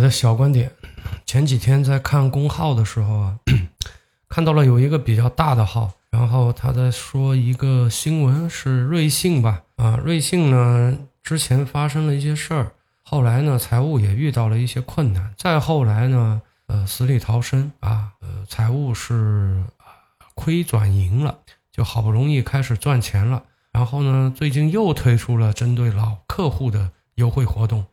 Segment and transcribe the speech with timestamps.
[0.00, 0.72] 的小观点。
[1.24, 3.38] 前几天在看公号的时候啊，
[4.28, 9.62] 看到了有一个比较大的号，然后他在说一个新闻，是瑞幸吧？
[9.76, 19.62] 啊，瑞幸呢之前发生了一些事儿，后来呢财务也遇到了一些困难，再后来呢，呃，死里逃生啊，呃，财务是
[20.34, 21.38] 亏转盈了，
[21.70, 23.44] 就好不容易开始赚钱了。
[23.72, 27.84] 然后呢，最近又推出了针对老客户的优惠活动。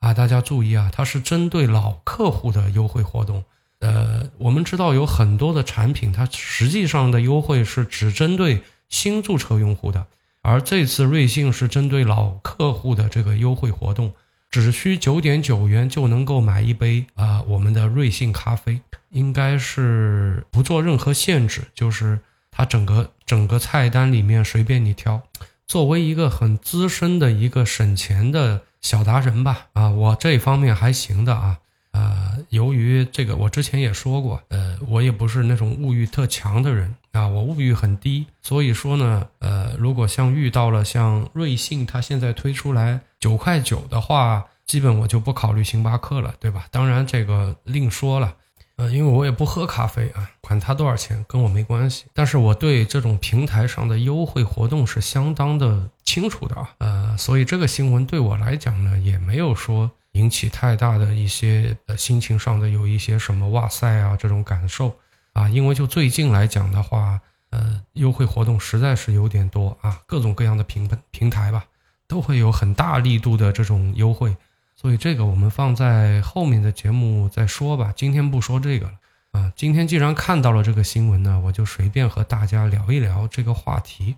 [0.00, 3.44] 啊，大家注意啊，它是针对老客户的优惠活动。
[3.80, 10.06] 呃，我们知道有很多的产品，它实际上的优惠是只针对新注册用户的，
[10.40, 14.12] 而这次瑞幸是针对老客户的这个优惠活动，
[14.50, 22.18] 只需九点九元就能够买一杯啊，我们的瑞幸咖啡，应该是不做任何限制，就是
[22.50, 25.22] 它整个整个菜单里面随便你挑。
[25.66, 28.62] 作为一个很资深的一个省钱的。
[28.80, 31.58] 小达人吧，啊，我这方面还行的啊，
[31.92, 46.66] 呃，由于这个我之前也说过，呃，我也不是那种物欲特强的人啊，我物欲很低，所以说呢，呃，如果像遇到了像瑞幸，它现在推出来九块九的话，基本我就不考虑星巴克了，对吧？
[46.70, 48.34] 当然这个另说了。
[48.76, 52.06] 呃，因为我也不喝咖啡啊，管它多少钱，跟我没关系。
[52.14, 56.66] 但是我对这种平台上的优惠活动是相当的清楚的啊，
[57.16, 64.96] 所以这个新闻对我来讲呢，也没有说引起太大的一些呃心情上的有一些什么哇塞啊这种感受
[65.32, 71.64] 啊，因为就最近来讲的话，呃，优惠活动实在是有点多啊，各种各样的平平台吧，
[72.08, 74.36] 都会有很大力度的这种优惠。
[74.74, 78.92] 所以这个我们放在后面的节目再说吧，今天不说这个了
[79.32, 79.52] 啊。
[79.54, 84.16] 今天既然看到了这个新闻呢，我就随便和大家聊一聊这个话题。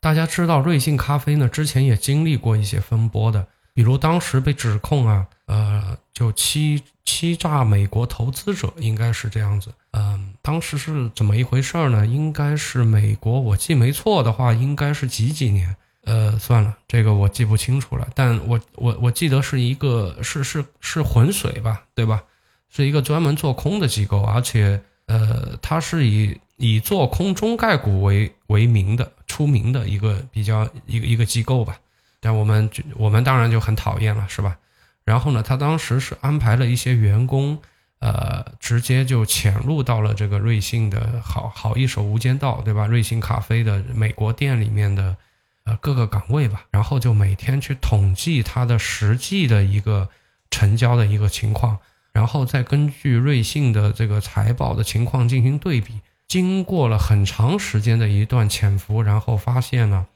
[0.00, 9.72] 大家知道瑞幸咖啡呢，之前也经历过一些风波的，比如当时被指控啊，呃，就欺欺诈美国投资者，应该是这样子。
[9.92, 12.06] 嗯，当时是怎么一回事呢？
[12.06, 15.74] 应该是美国，我记没错的话，应该是几几年。
[16.04, 22.22] 呃，算了，这个我记不清楚了，但我我我记得是一个是是是浑水吧，对吧？
[22.70, 31.78] 是一个专门做空的机构，而且呃，它是以以做空中概股为为名的出名的一个比较一个一个机构吧。
[32.18, 34.58] 但我们我们当然就很讨厌了，是吧？
[35.04, 37.56] 然后呢，他当时是安排了一些员工，
[38.00, 42.88] 呃，直接就潜入到了这个瑞幸的好好一手无间道，对吧？
[42.88, 45.16] 瑞幸咖啡的美国店里面的。
[45.64, 50.08] 呃，各个岗位吧，然后就每天去统计它的实际的一个
[50.50, 51.76] 成交的一个情况，
[52.10, 56.00] 然后再根据瑞幸的这个财报的情况进行对比。
[56.28, 60.06] 经过了很长时间的一段潜伏，然后发现呢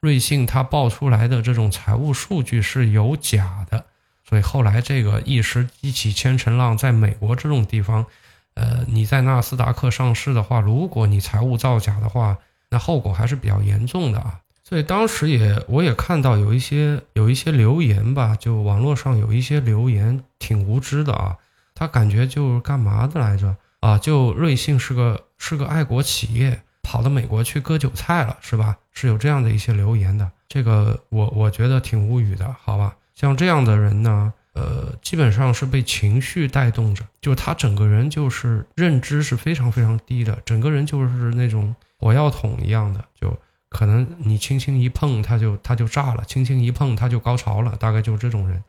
[0.00, 3.84] 瑞幸它报出来的这种财务数据是有假的，
[4.26, 8.06] 所以后来这个一时激起千层浪，在美国这种地方，
[8.54, 12.38] 呃，你在纳斯达克上市的话，如果你财务造假的话，
[12.70, 14.40] 那后果还是比较严重的啊。
[14.64, 21.36] 所以当时也我也看到有一些有一些留言吧，就网络上有一些留言挺无知的啊，
[21.74, 23.98] 他感觉就是干嘛的来着啊？
[23.98, 28.78] 就瑞幸是个是个爱国企业，跑到美国去割韭菜了是吧？
[28.92, 32.96] 是有这样的一些留言的，这个我我觉得挺无语的，好吧？
[33.14, 43.36] 像这样的人呢，呃，基本上是被情绪带动着，就他整个人就是认知是非常非常低的，整个人就是那种火药桶一样的就。
[43.70, 47.76] 可能你轻轻一碰，他就他就炸了；轻轻一碰，他就高潮了。
[47.76, 48.64] 大概就是这种人，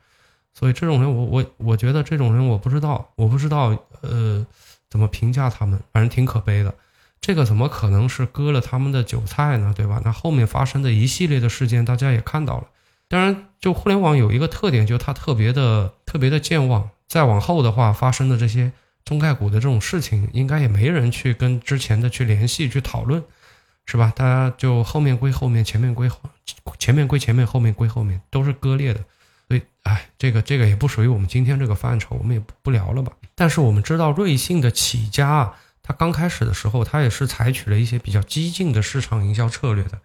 [0.52, 4.46] 所以这种人，我我我觉得这种人，我不知道，我不知道，呃，
[4.90, 6.74] 怎么评价他们，反正挺可悲的。
[7.20, 9.72] 这个怎么可能是割了他们的韭菜呢？
[9.74, 10.02] 对吧？
[10.04, 12.66] 那后面发生的一系列的事件，大家也看到了。
[13.08, 16.90] 当然，就互联网有一个特点，就它特别的特别的健忘。
[17.08, 18.72] 再往后的话，发生的这些
[19.04, 23.22] 中概股的这种事情，应该也没人去跟之前的去联系去讨论。
[23.86, 24.12] 是吧？
[24.14, 26.20] 大家就后面归后面，前面归后，
[26.78, 29.00] 前面归前面，后面归后面，都是割裂的。
[29.48, 33.10] 所以，哎，这个这个也不属于我们今天这个范畴，我们也不聊了吧。
[33.40, 39.98] 但是我们知道，瑞幸的起家啊，它刚开始的时候，它也是采取了一些比较激进的市场营销策略的。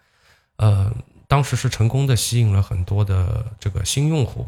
[0.55, 0.89] 呃，
[1.27, 4.47] 当时是成功的吸引了很多的这个新用户。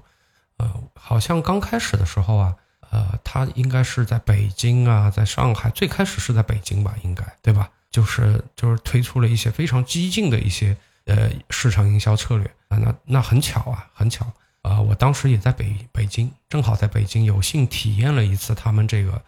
[0.56, 2.56] 呃，好像刚开始的时候啊，
[2.90, 7.70] 呃，它应该是在北京啊，在上海，最开始是在北京吧，应该对吧？
[7.92, 10.78] 就是就是推出了一些非常激进的一些
[11.08, 14.26] 呃市场营销策略啊，那那很巧啊，很巧
[14.68, 19.22] 啊，我当时也在北北京，正好在北京有幸体验了一次他们这个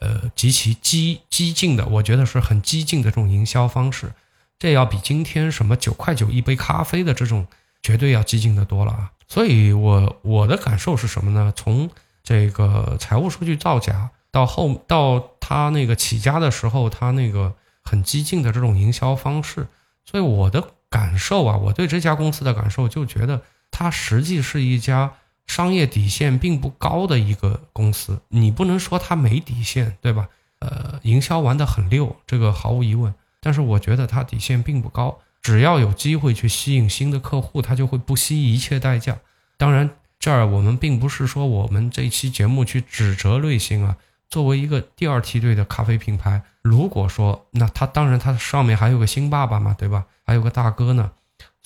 [0.00, 4.12] 呃极其激激进的，我觉得是很激进的这种营销方式，
[4.58, 7.46] 这要比今天什么九块九一杯咖啡的这种
[7.82, 11.52] 绝对要激进的多了啊，所以我我的感受是什么呢？
[11.56, 11.90] 从
[12.22, 19.68] 这个财务数据造假，到后到他那个起家的时候，他那个很激进的这种营销方式，
[20.04, 23.42] 所以我的感受啊，我对这家公司的感受就觉得
[23.78, 25.12] 它实际是一家
[25.46, 28.22] 商业底线并不高的一个公司。
[28.28, 30.30] 你不能说它没底线，对吧？
[30.60, 33.14] 呃，营销玩得很溜，这个毫无疑问。
[33.42, 39.18] 但是我觉得它底线并不高，只要有机会去吸引新的客户，它就会不惜一切代价。
[39.58, 43.98] 当然，这儿我们并不是说我们这期节目去指责瑞幸啊。
[44.30, 50.06] 作为一个第二梯队的咖啡品牌，如果说那它当然它上面还有个新爸爸嘛，对吧？
[50.24, 51.12] 还有个大哥呢。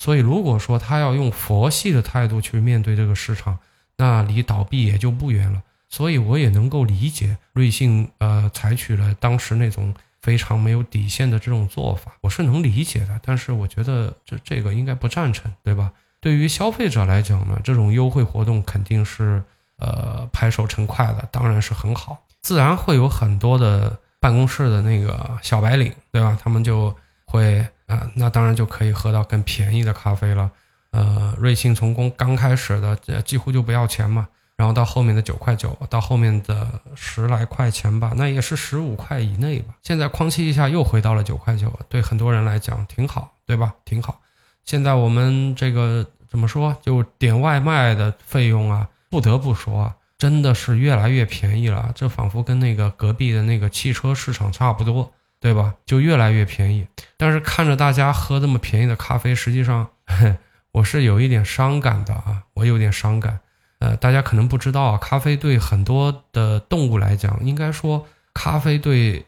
[0.01, 3.59] 所以如果说他要用佛系的态度去面对这个市场，
[3.97, 5.61] 那离倒闭也就不远了。
[5.89, 13.19] 所以我也能够理解瑞幸呃采取了当时那种非常没有底线的这种做法，我是能理解的。
[13.23, 15.91] 但是我觉得这这个应该不赞成，对吧？
[16.19, 19.43] 对于消费者来讲呢，这种优惠活动肯定是
[19.77, 22.25] 呃拍手称快的，当然是很好。
[22.41, 26.35] 自然会有很多的办公室的那个小白领，对吧？
[26.43, 26.95] 他们就
[27.25, 30.49] 会啊，那当然就可以喝到更便宜的咖啡了。
[30.91, 34.27] 呃，瑞幸从刚刚开始的几乎就不要钱嘛。
[34.57, 39.73] 然后到后面的九块九，到后面的十来块钱吧，那也是十五块以内吧。
[39.81, 43.73] 现在哐叽一下又回到了九块九，对很多人来讲挺好，对吧？
[43.85, 44.21] 挺好。
[44.63, 46.77] 现在我们这个怎么说？
[46.83, 51.91] 就点外卖的费用啊，不得不说啊，真的是越来越便宜了。
[51.95, 55.11] 这仿佛跟那个隔壁的那个汽车市场差不多，
[55.41, 55.73] 对吧？
[55.85, 56.87] 就越来越便宜。
[57.17, 59.89] 但是看着大家喝这么便宜的咖啡，实际上
[60.71, 63.39] 我是有一点伤感的啊，我有点伤感。
[63.79, 68.05] 呃，大家可能不知道啊，咖啡对很多的动物来讲，应该说
[68.35, 69.25] 咖啡对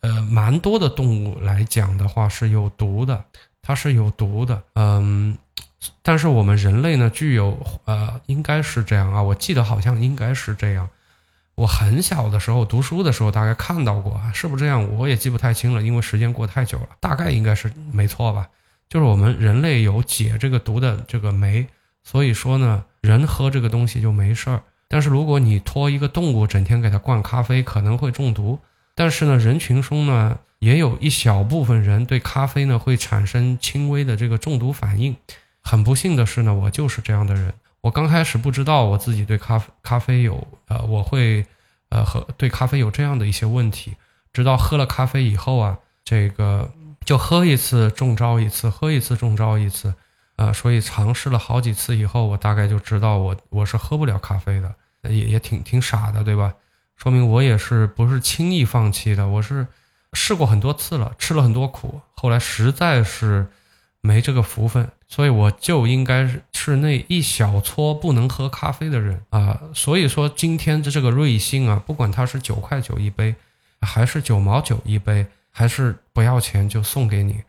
[0.00, 3.24] 呃蛮多的动物来讲的话是有毒的，
[3.60, 4.62] 它是有毒的。
[4.76, 5.36] 嗯，
[6.02, 10.88] 但是我们人类呢，具有呃，应该是这样啊，我记得好像应该是这样。
[11.56, 14.94] 我很小的时候读书的时候大概看到过，是不是这样？
[14.96, 16.88] 我也记不太清了，因为时间过太久了。
[17.00, 18.46] 大概应该是没错吧？
[18.90, 21.66] 就是我们人类有解这个毒的这个酶。
[22.04, 28.58] 所以说呢，人喝这个东西就没事儿，但是如果你托一个动物整天给它灌咖啡，可能会中毒。
[28.94, 35.16] 但是呢，人群中呢，也有一小部分人对咖啡呢会产生轻微的这个中毒反应。
[35.62, 37.54] 很不幸的是呢，我就是这样的人。
[37.86, 41.46] 我刚开始不知道我自己对咖咖啡有呃，我会
[41.88, 43.94] 呃和对咖啡有这样的一些问题，
[44.32, 46.68] 直到喝了咖啡以后啊，这个
[47.04, 49.94] 就喝一次中招一次，喝一次中招一次。
[50.34, 54.74] 啊，所以尝试了好几次以后，我大概就知道我我是喝不了咖啡的，
[55.04, 56.52] 也也挺挺傻的，对吧？
[56.96, 59.64] 说明我也是不是轻易放弃的，我是
[60.12, 63.46] 试过很多次了，吃了很多苦，后来实在是
[64.06, 69.60] 没这个福分，所以我就应该是那一小撮不能喝咖啡的人啊。
[69.74, 73.34] 所以说今天的这个瑞幸啊，不管它是九块九一杯，
[73.80, 77.42] 还是九毛九一杯，还是不要钱就送给你。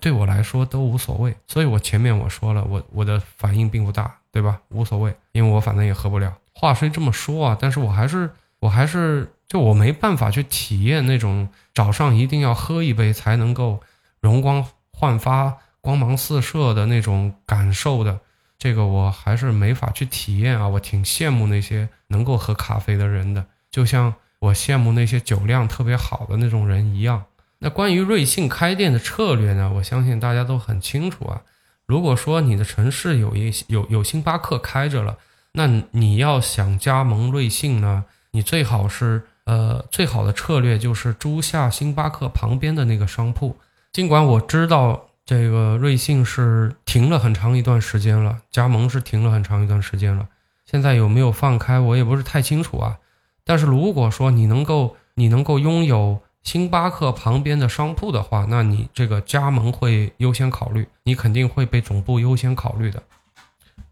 [0.00, 4.58] 对我来说都无所谓，所以我前面我说了，我我的反应并不大，对吧？
[4.68, 6.34] 无所谓，因为我反正也喝不了。
[6.54, 13.80] 话虽这么说啊，但是我还是我还是就我没办法去体验那种早上一定要喝一杯才能够
[14.20, 18.18] 容光焕发、光芒四射的那种感受的，
[18.58, 20.66] 这个我还是没法去体验啊。
[20.66, 27.24] 我挺羡慕那些能够喝咖啡的人的，就像我羡慕那些酒量特别好的那种人一样。
[27.58, 29.70] 那关于瑞幸开店的策略呢？
[29.76, 31.42] 我相信大家都很清楚啊。
[31.86, 35.18] 如果说你的城市有一有有星巴克开着了，
[35.52, 43.56] 那你要想加盟瑞幸呢，你最好是呃最好的策略就是租下星巴克旁边的那个商铺。
[43.92, 50.28] 尽管我知道这个瑞幸是停了很长一段时间了，加盟是停了很长一段时间了，
[50.64, 52.98] 现在有没有放开我也不是太清楚啊。
[53.44, 56.20] 但是如果说你能够你能够拥有。
[56.42, 63.04] 星巴克旁边的商铺的话，那你这个加盟会优先考虑，你肯定会被总部优先考虑的。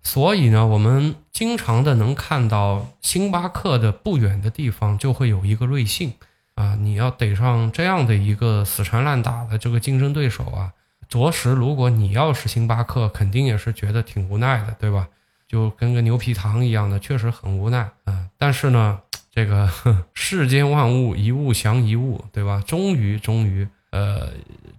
[0.02, 6.14] 所以呢，我们经常的能看到星巴克的不远的地方就会有一个瑞幸
[6.56, 10.72] 啊，你要逮上这样的一个死缠烂打的这个竞争对手啊，
[11.10, 15.08] 着实，如果你要是星巴克，肯定也是觉得挺无奈的，对吧？
[15.46, 18.28] 就跟个牛皮糖一样的，确实很无奈啊。
[18.38, 19.00] 但是呢。
[19.32, 19.70] 这个
[20.12, 22.60] 世间万物一物降一物，对吧？
[22.66, 24.28] 终于，终于，呃，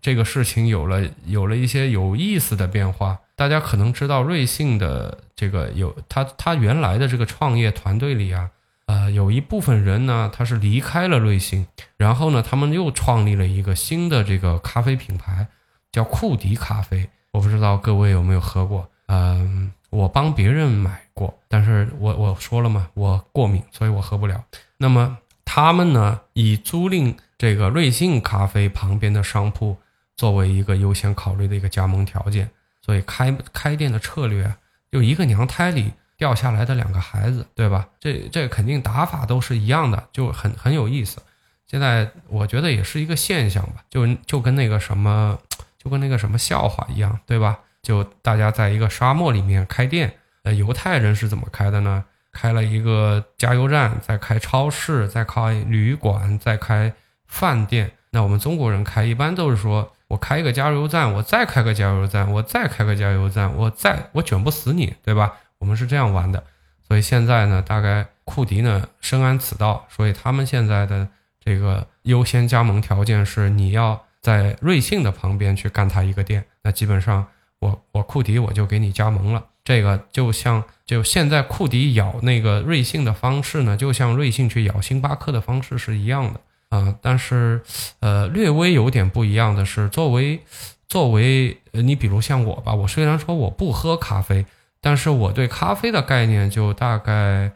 [0.01, 3.17] 这个事情有了有了一些有意思的变化。
[3.37, 8.49] 大家可能知道，瑞幸的这个有他他原来的这个创业团队里啊，
[8.87, 15.47] 呃，有一部分人呢，他是离开了瑞幸，然后呢，他们又创立了一个新的这个咖啡品牌，
[15.91, 17.09] 叫库迪咖啡。
[17.31, 18.87] 我不知道各位有没有喝过？
[19.07, 24.43] 嗯，我帮别人买过，但是我我说了嘛，我过敏，所以我喝不了。
[24.77, 29.77] 那么他们呢，以租赁这个瑞幸咖啡旁边的商铺
[30.15, 32.49] 作为一个优先考虑的一个加盟条件，
[32.81, 34.53] 所以开开店的策略
[34.91, 37.87] 就一个娘胎里掉下来的两个孩子，对吧？
[37.99, 41.21] 这这肯定打法都是一样的，就很很有意思。
[41.67, 45.37] 现在我觉得也是一个现象吧，就就跟那个什么，
[45.81, 47.57] 就跟那个什么笑话一样，对吧？
[47.81, 52.03] 就大家在一个沙漠里面开店，呃，犹太人是怎么开的呢？
[52.31, 56.93] 开了一个加油站，再开超市，再开旅馆，再开
[57.27, 57.91] 饭店。
[58.11, 65.33] 那我们中国人开一般都是说，我开一个加油站，我再开个加油站，我再开个加油站，我再我卷不死你，对吧？
[65.57, 66.43] 我们是这样玩的。
[66.87, 71.07] 所以现在呢，大概库迪呢深谙此道，所以他们现在的。
[71.43, 77.25] 这个优先加盟条件是你要在瑞幸的旁边去干他一个店，那基本上
[77.59, 79.43] 我我库迪我就给你加盟了。
[79.63, 86.95] 这个就像就现在库迪咬那个瑞幸的方式呢，就像瑞幸去咬星巴克的方式是一样的啊。
[87.01, 87.61] 但是
[87.99, 90.39] 呃，略微有点不一样的是，作为
[90.87, 94.45] 作为呃你比如像我吧，我虽然说我不喝咖啡，
[94.79, 97.51] 但是我对咖啡的概念就大概。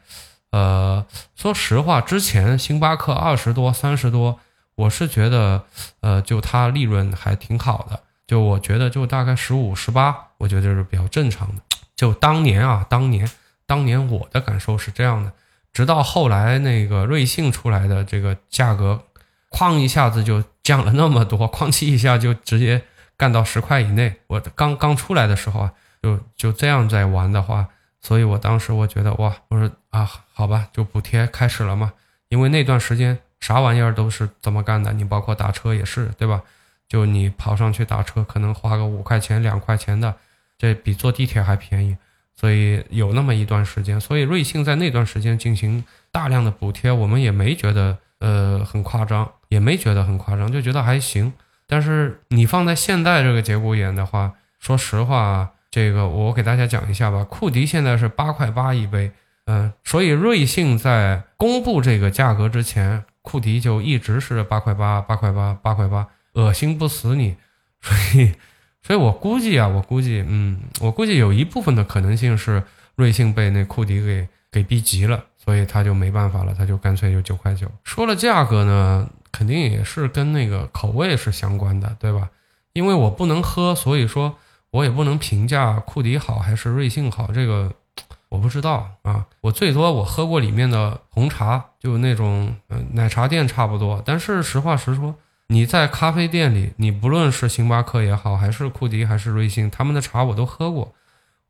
[0.51, 1.05] 呃，
[1.35, 4.39] 说实话，之前星巴克二十多、三十多，
[4.75, 5.63] 我是觉得，
[6.01, 7.99] 呃，就它利润还挺好的。
[8.27, 11.61] 就我觉得，就大概十五、十八，我觉得是比较正常的。
[11.95, 13.29] 就当年啊，当年，
[13.65, 15.31] 当年我的感受是这样的。
[15.71, 19.03] 直到后来那个瑞幸出来的这个价格，
[19.51, 22.81] 哐一下子就降了那么多，哐叽一下就直接
[23.15, 24.15] 干到十块以内。
[24.27, 27.67] 我刚刚出来的时候啊，就就这样在玩的话。
[28.01, 31.93] 所以我当时我觉得哇，我说啊，好吧，就补贴开始了嘛。
[32.29, 36.41] 因为那段时间啥玩意儿都是这么干的，你包括打车也是，对吧？
[36.87, 40.15] 就你跑上去打车，可能花个五块钱、两块钱的，
[40.57, 41.95] 这比坐地铁还便宜。
[42.35, 51.31] 所以有那么一段时间，所以瑞幸在那段时间进行大量的补贴，我们也没觉得呃很夸张，也没觉得很夸张，就觉得还行。
[51.67, 55.51] 但是你放在现在这个节骨眼的话，说实话。
[55.71, 59.11] 这个我给大家讲一下吧，库迪现在是八块八一杯，
[59.45, 67.35] 嗯，所以瑞幸在公布这个价格之前，库迪就一直是八块八，八块八，八块八，恶心不死你，
[67.81, 68.31] 所以，
[68.81, 72.63] 所以我估计啊，我估计，嗯，我估计有一部分的可能性是
[72.95, 77.67] 瑞幸被那库迪给给逼急了，所以他就没办法了，他就干脆就九块九。
[77.83, 82.29] 说了价格呢，肯定也是跟那个口味是相关的，对吧？
[82.73, 84.37] 因为我不能喝，所以说。
[84.71, 87.71] 我也不能评价库迪好还是瑞幸好，这个
[88.29, 89.25] 我不知道啊。
[89.41, 94.01] 我最多我喝过里面的红茶，就那种嗯奶茶店差不多。
[94.05, 95.15] 但是实话实说，
[95.47, 100.93] 你在咖啡店里，你不论是星巴克也好，还是库迪还是瑞幸，他们的茶我都喝过。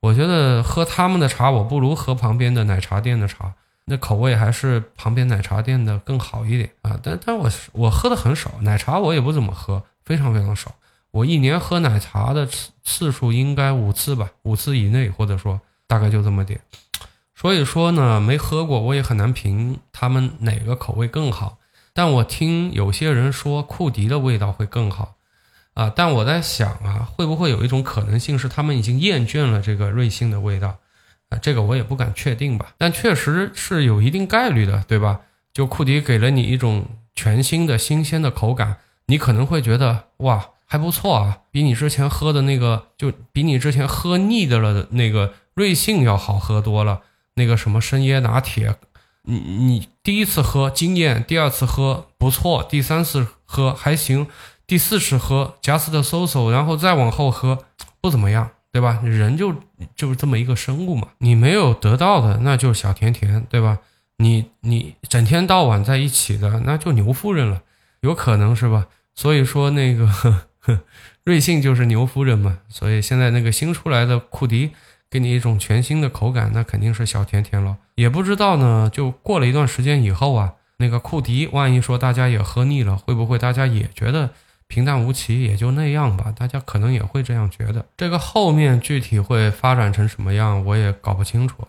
[0.02, 3.54] 我觉得喝他们的茶，我不如喝旁边的奶茶店的茶，
[3.86, 7.00] 那口味还是旁边奶茶店的更好一点啊。
[7.02, 10.76] 但但我我喝的很少，奶茶我也不怎么喝，非常非常少。
[11.12, 16.60] 我一年喝奶茶的次次数应该五次吧，五次以内，或者说大概就这么点。
[17.36, 21.58] 所以说呢，没喝过，我也很难评他们哪个口味更好。
[21.94, 25.16] 但我听有些人说库迪的味道会更好
[25.74, 30.78] 啊，但我在想啊，会不会有一种可能性是他们已经厌倦了这个瑞幸的味道
[31.30, 31.38] 啊？
[31.42, 35.22] 这个我也不敢确定吧，但确实是有一定概率的，对吧？
[35.54, 40.50] 就库迪给了你一种全新的新鲜的口感，你可能会觉得哇。
[40.68, 47.02] 还不错啊，比你之前喝的那个，就比你之前喝腻的了的那个瑞幸要好喝多了。
[47.38, 48.76] 那个什么深椰拿铁，
[49.24, 54.28] 你你第一次喝惊艳，第二次喝不错，第三次喝还行，
[54.66, 57.66] 第四次喝加斯的 SOSO，然后再往后喝
[58.00, 59.02] 不怎么样，对吧？
[59.04, 59.54] 人就
[59.96, 63.80] 就是这么一个生物嘛，你没有得到的那就小甜甜，对吧？
[64.18, 67.64] 你你整天到晚在一起的那就牛夫人了，
[68.00, 68.88] 有可能是吧？
[69.14, 70.10] 所以说那个。
[71.26, 74.72] 瑞幸就是牛夫人嘛，所以现在那个新出来的库迪
[75.16, 77.78] 给你一种全新的口感，那肯定是小甜甜了。
[77.96, 84.32] 也不知道呢，就过了一段时间以后啊，那个库迪万一说大家也喝腻了，会不会大家也觉得
[84.68, 86.34] 平淡无奇，也就那样吧？
[86.38, 87.86] 大家可能也会这样觉得。
[87.96, 91.66] 这个后面具体会发展成什么样，我也搞不清楚。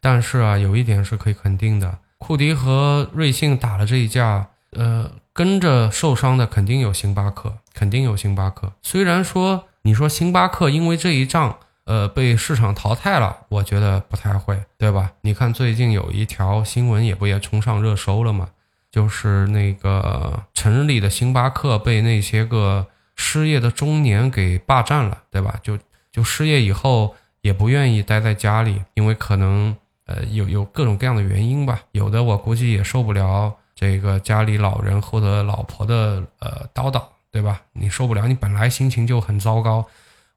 [0.00, 5.08] 但是啊，有一点是可以肯定的，库迪和瑞幸打了这一架，呃。
[5.38, 8.72] 跟着受伤的肯定有星巴克，肯定有星巴克。
[8.82, 15.10] 虽然说你说星巴克因为这一仗，呃，被市场淘汰了，我觉得不太会，对吧？
[15.22, 18.50] 你看最近有一条新闻也不也冲上热搜了吗？
[18.90, 25.58] 就是那个城里的星巴克被那些个失业的中年给霸占了，对吧？
[25.62, 25.78] 就
[26.12, 31.80] 就失业以后也不愿意待在家里，因为可能呃有有各种各样的原因吧。
[31.92, 37.02] 有的我估计也受不了这个家里老人或者老婆的呃叨叨，
[37.32, 37.62] 对吧？
[37.72, 39.86] 你受不了，你本来心情就很糟糕，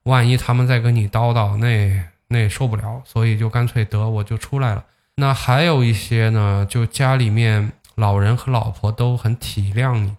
[0.04, 4.86] 万一他们再跟你叨叨，那那受不了，所以就干脆得我就出来了。
[5.16, 10.16] 那还有一些呢，就家里面老人和老婆都很体谅你，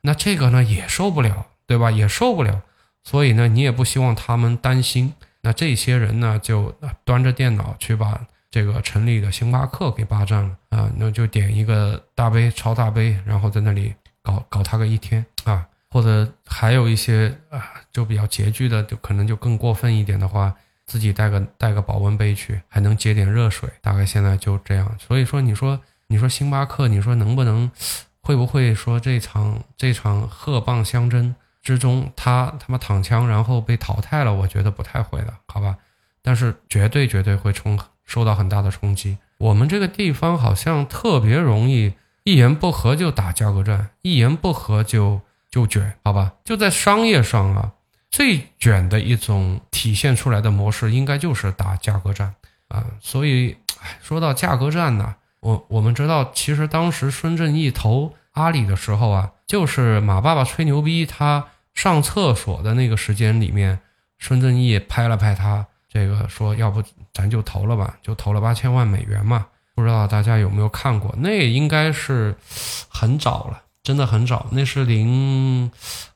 [0.00, 1.90] 那这个呢也受不了，对吧？
[1.90, 2.62] 也受不了，
[3.04, 5.14] 所以呢你也不希望他们担心。
[5.42, 8.20] 那这些人呢，就端着电脑去把
[8.50, 10.90] 这个城里的星巴克给霸占了啊！
[10.96, 15.66] 那就点一个大杯、超大杯，然后在那里搞搞他个一天啊！
[15.88, 20.54] 或者还有一些啊，就比较拮据的，就可能就更过分一点的话，
[20.86, 23.68] 自己带个带个保温杯去，还能接点热水。
[23.80, 24.96] 大概现在就这样。
[24.98, 27.70] 所以说，你说你说星巴克，你说能不能，
[28.20, 31.34] 会不会说这场这场鹤蚌相争？
[31.62, 35.76] 之中，他他妈躺枪，然后被淘汰了，我觉得不太会的，好吧？
[36.22, 39.18] 但是绝对绝对会冲受到很大的冲击。
[39.36, 41.92] 我们这个地方好像特别容易
[42.24, 45.20] 一言不合就打价格战，一言不合就
[45.50, 46.32] 就卷，好吧？
[46.44, 47.72] 就在商业上啊，
[48.10, 52.34] 最卷的一种体现出来的模式，应该就是打价格战
[52.68, 52.84] 啊。
[53.00, 53.56] 所以，
[54.02, 59.32] 说到价格战呢，我我们知道，其实当时孙正义投阿里的时候啊。
[59.46, 63.80] 就是马爸爸吹牛逼，他上厕所的那个时间里面，
[64.20, 66.80] 孙正义拍了拍他，这个说要不
[67.12, 69.44] 咱就投了吧，就投了八千万美元嘛。
[69.74, 71.12] 不知道大家有没有看过？
[71.18, 72.32] 那应该是
[72.88, 74.46] 很早了，真的很早。
[74.50, 75.70] 那是零，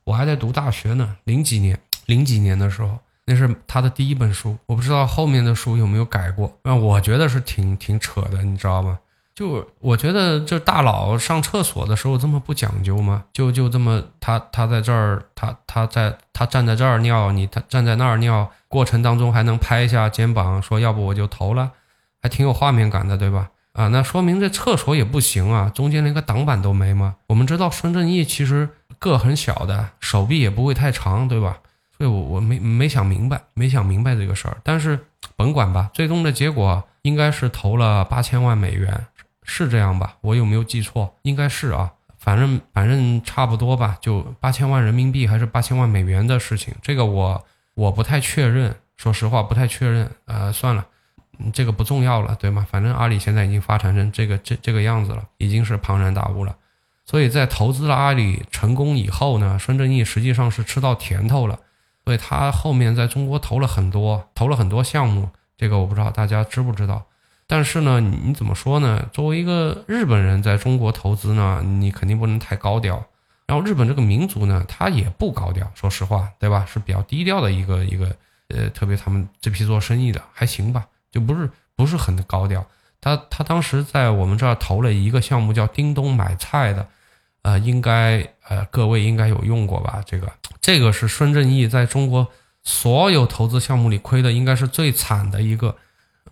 [0.04, 4.56] 我还在读大学呢，零几年，零几年的时候，那是他的第一本书。
[4.66, 8.98] 我不知道后面的书有没有改过，那我觉得是挺挺扯的，你知道吗？
[9.34, 13.24] 就我觉得这大佬上厕所的时候这么不讲究吗？
[13.32, 21.72] 就就这么他他在这儿，他他在他站在这儿尿，你他站在那儿尿，过程当中还能拍一下肩膀，说要不我就投了，
[22.22, 23.50] 还挺有画面感的，对吧？
[23.74, 27.16] 啊，那说明这厕所也不行啊，中间连个挡板都没吗？
[27.26, 31.58] 我们知道孙正义其实个很小的，手臂也不会太长，对吧？
[31.96, 34.98] 所以我我没没想明白，没想明白这个事儿，但是
[35.36, 39.06] 甭管吧，最终的结果应该是投了八千万美元。
[39.46, 40.16] 是这样吧？
[40.22, 41.14] 我有没有记错？
[41.20, 47.44] 应该是啊，反正反正差不多吧，就八千万人民币还是八千万美元的事情，这个我
[47.74, 50.10] 我不太确认，说实话不太确认。
[50.24, 50.86] 呃，算了，
[51.52, 52.66] 这个不重要了，对吗？
[52.70, 56.56] 反正阿里现在已经发展成这个这这个样子了，已经是庞然大物了。
[57.06, 61.58] 所以在投资了阿里成功以后呢，孙正义实际上是吃到甜头了，
[62.04, 67.04] 所以他后面在中国投了很多，投了很多项目，这个我不知道大家知不知道。
[67.46, 69.06] 但是呢，你怎么说呢？
[69.12, 73.04] 作为一个日本人在中国投资呢，你肯定不能太高调。
[73.46, 76.64] 然后日本这个民族呢，他也不高调，说实话，对吧？
[76.66, 78.16] 是比较低调的一个一个，
[78.48, 82.66] 呃，特别他们这批做生意的还行吧，就不是不是很高调。
[83.00, 86.88] 他他当时在我们这儿投了一个项目叫叮咚买菜的，
[87.42, 90.02] 呃，应该呃各位应该有用过吧？
[90.04, 92.26] 这个这个是孙正义在中国
[92.64, 95.76] 所有投资项目里亏的，应该是最惨的一个。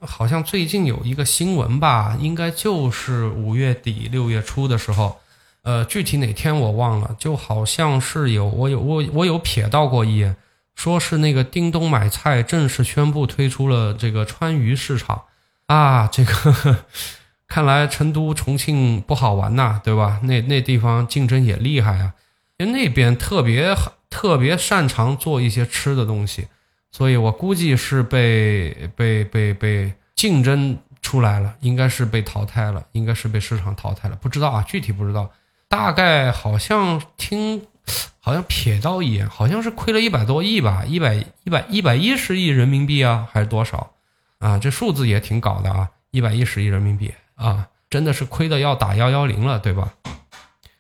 [0.01, 5.21] 好像最近有一个新闻吧，应该就是五月底六月初的时候，
[5.63, 10.35] 呃，具体哪天我忘了，就好像是有我有我我有瞥到过一眼，
[10.83, 15.23] 说是那个叮咚买菜正式宣布推出了这个川渝市场
[15.67, 16.85] 啊，这个
[17.47, 20.19] 看来成都重庆不好玩呐，对吧？
[20.25, 22.15] 那那地方竞争也厉害啊，
[22.57, 23.73] 因为那边特别
[24.11, 26.49] 特别擅长做一些吃的东西。
[26.91, 35.31] 所以我估计是被被被被竞争出来了，应该是被淘汰了，应该是被市场淘汰了，不知道啊，具体不知道，
[35.69, 37.63] 大概好像听，
[38.19, 43.93] 好像瞥到一眼，好像是亏了一百多亿吧，一百一百一百一十亿人民币啊，还是多少
[44.39, 44.59] 啊？
[44.59, 49.93] 这数字也挺搞的啊，一百一十亿人民币啊，真的是亏的要打幺幺零了，对吧？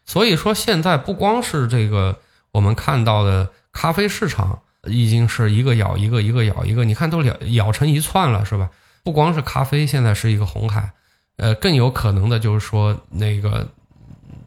[0.04, 2.18] 所以说现在不光是这个
[2.50, 4.60] 我们看到的咖啡市场。
[4.88, 8.68] 已经是一个咬一个，一个咬一个，你看都咬咬成一串了，是吧？
[9.04, 10.90] 不光是咖啡，现在是一个红海，
[11.36, 13.68] 呃，更有可能的就是说那个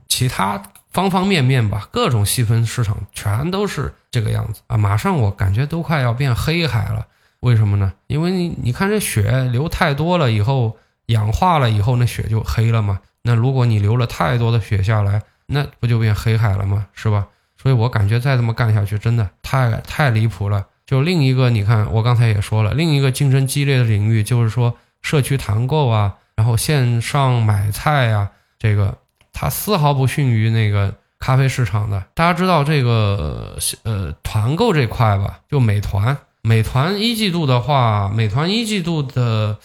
[0.09, 0.61] 其他
[0.95, 4.77] 方方面面吧，各种细分市场全都是这个样子啊！
[4.77, 7.05] 马上我感觉都快要变黑海了，
[7.41, 7.91] 为什么呢？
[8.07, 10.77] 因为你你看这血流太多了以后，
[11.07, 13.01] 氧化了以后，那血就黑了嘛。
[13.23, 16.87] 那如果你流了太多的血下来，那不就变黑海了吗？
[16.93, 17.27] 是吧？
[17.61, 20.65] 所以我感觉再这么干下去，真的太太离谱了。
[20.85, 28.97] 就另一个，你看我刚才也说了，另一个竞争激烈的领域，就是说社区团购啊，然后线上买菜啊，这个
[29.35, 32.01] 它丝毫不逊于那个咖啡市场的。
[32.13, 39.57] 大家知道这个呃团购这块吧，就美团，美团一季度的话，美团一季度的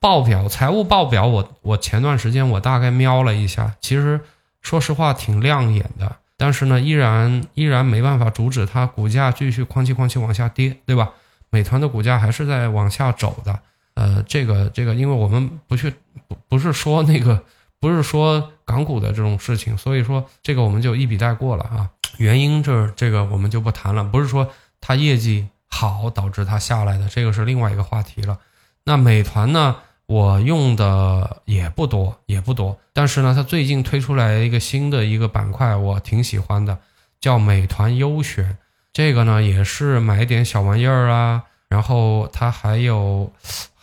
[0.00, 4.18] 报表财务报表，我我前段时间我大概瞄了一下，其实
[4.62, 11.10] 说实话挺亮眼的，但是呢，依然依然没办法阻止它股价继续哐叽哐叽往下跌，对吧？
[11.50, 13.58] 美团的股价还是在往下走的。
[13.94, 15.92] 呃，这个这个，因为我们不去
[16.26, 17.42] 不不是说那个
[17.78, 21.90] 不是说港股的这种事情，所以说这个我们就一笔带过了啊。
[22.16, 24.48] 原因这这个我们就不谈了，不是说
[24.80, 28.38] 它业绩好导致它下来的，这个是另外一个话题了。
[28.84, 36.78] 那美团呢，我用的也不多也不多，但是呢，它最近推出来一个新的一个板块，我挺喜欢的，
[37.20, 38.56] 叫美团优选。
[38.94, 43.30] 这个呢也是买点小玩意儿啊，然后它还有。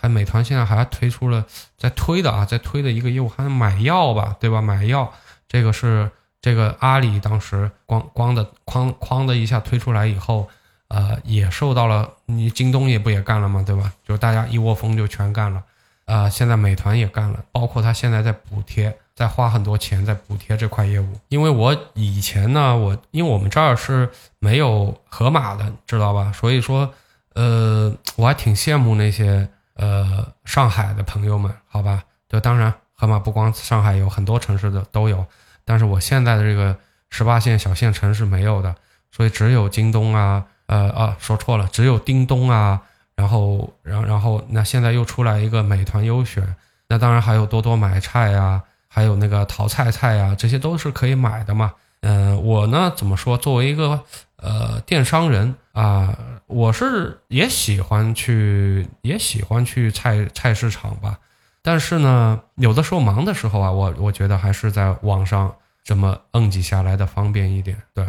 [0.01, 1.45] 还美团现在还推出了
[1.77, 4.62] 在推的啊，在推的一个业务，还买药吧，对吧？
[4.62, 5.12] 买药
[5.45, 6.09] 这个是
[6.41, 10.47] 这个阿里当时咣咣的哐哐的一下推出来以后，
[10.88, 13.62] 呃，也受到了你京东也不也干了吗？
[13.67, 13.91] 对吧？
[14.07, 15.62] 就大家一窝蜂就全干了，
[16.05, 21.19] 啊，现在美团也干了，包括他现在在补贴，在花很多钱在补贴这块业务。
[21.27, 24.09] 因为我以前呢，我因为我们这儿是
[24.39, 26.31] 没有盒马的，知道吧？
[26.31, 26.89] 所以说，
[27.33, 29.49] 呃，我还挺羡慕那些。
[29.79, 35.25] 呃，上海的朋友们，好吧，就当然，盒马不光上海有很多城市的都有，
[35.63, 36.77] 但是我现在的这个
[37.09, 38.75] 十八线小县城是没有的，
[39.09, 42.81] 所以只有京东啊，呃啊，说错了，只有叮咚啊，
[43.15, 46.55] 然后，然然后，那现在又出来一个美团优选，
[46.89, 51.73] 那当然还有多多买菜呀，还有那个淘菜菜呀，这些都是可以买的嘛。
[52.01, 53.37] 嗯，我呢怎么说？
[53.37, 54.03] 作为一个
[54.41, 56.17] 呃电商人啊。
[56.47, 61.19] 我是也喜欢去，也喜欢去菜菜市场吧，
[61.62, 68.04] 但是呢，有的时候忙的时候啊，我我觉得还是在网上这么摁几下来的方便一点，对，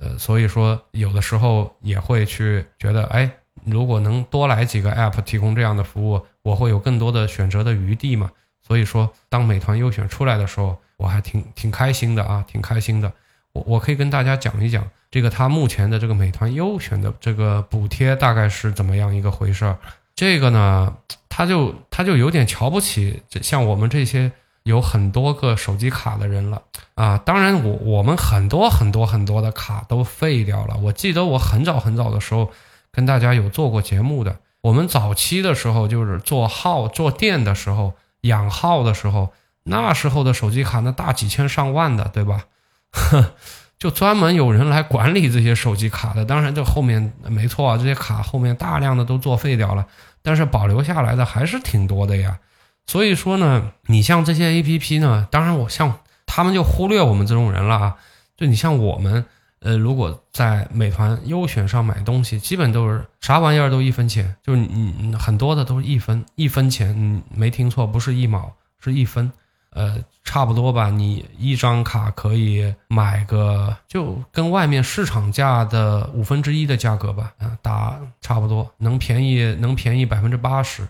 [0.00, 3.30] 呃，所以说有的时候也会去觉得，哎，
[3.64, 8.28] 如果能多来几个 app 提供这样的服务，我会有更多的选择的余地嘛。
[8.66, 13.12] 所以说，当美团优选出来的时候，我还挺挺开心的啊，挺开心的。
[13.52, 14.84] 我我可以跟大家讲一讲。
[15.16, 19.78] 这个他目前的这个美团优选的这个补贴大概是怎么样一个回事儿？
[20.14, 20.94] 这个呢，
[21.30, 24.30] 他就他就有点瞧不起像我们这些
[24.64, 26.60] 有很多个手机卡的人了
[26.96, 27.16] 啊！
[27.16, 30.76] 当然，我我们很多很多很多的卡都废掉了。
[30.82, 32.50] 我记得我很早很早的时候
[32.92, 42.44] 跟大家有做过节目的，我们早期的时候就是做号做店的时候养号的时候，那时候的手机卡那大几千上万的，对吧？
[42.90, 43.32] 呵。
[43.78, 49.86] 就专门有人来管理这些手机卡的，当然这后面没错啊，这些卡后面大量的都作废掉了，
[50.22, 52.38] 但是保留下来的还是挺多的呀。
[52.86, 57.96] 所以说呢，你像这些 A P P 呢，当然我像他们就忽略我们这种人了啊。
[58.36, 59.24] 就你像我们，
[59.60, 69.32] 呃，如果在美团优选上买东西，基本都是啥玩意儿都一分钱，就是你很多的都是一分一分钱，你没听错，不是一毛，是一分。
[69.76, 70.88] 呃，差不多吧。
[70.88, 77.34] 你一张卡可以买个，就跟外面市场价的五分之一的价格吧。
[77.38, 80.88] 啊，打差不多能便宜，能便宜百分之八十，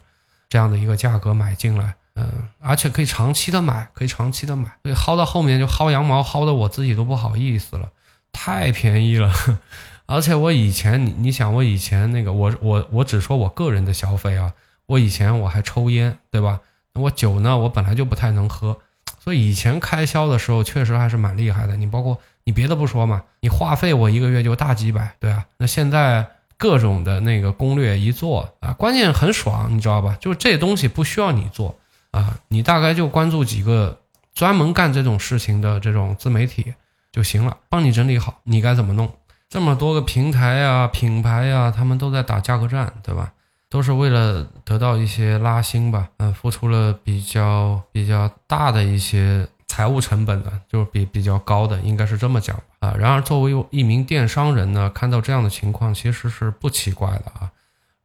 [0.49, 1.96] 这样的一个价格买进来。
[2.14, 4.70] 嗯，而且可以长期的买，可以长期的买。
[4.85, 7.90] 所以薅到后面就薅羊毛，薅的我自己都不好意思了，
[8.31, 9.33] 太便宜了。
[10.07, 14.53] 而且我以前，你你想，我以前那个，我我我只说我个人的消费啊，
[14.87, 16.61] 我以前我还抽烟，对吧？
[16.96, 18.78] 我酒呢，我本来就不太能喝，
[19.18, 21.76] 所以以前开销的时候确实还是蛮厉害的。
[21.76, 25.44] 你包括你别的不说嘛，你话费我一个月就大几百，对啊。
[25.59, 30.16] 那现在各种的那个攻略一做啊，关键很爽，你知道吧？
[30.20, 31.78] 就这东西不需要你做
[32.11, 34.00] 啊，你大概就关注几个
[34.35, 36.74] 专门干这种事情的这种自媒体
[37.12, 39.12] 就行了，帮你整理好你该怎么弄。
[39.48, 43.32] 这么多个平台呀、品牌呀，他们都在打价格战，对吧？
[43.76, 52.94] 都是为了得到一些拉新吧，嗯，付出了比较比较大的一些财务成本的，就是比比较高的，应该是这么讲啊。
[52.98, 57.52] 然而，作为一名电商人呢，看到这样的情况其实是不奇怪的啊。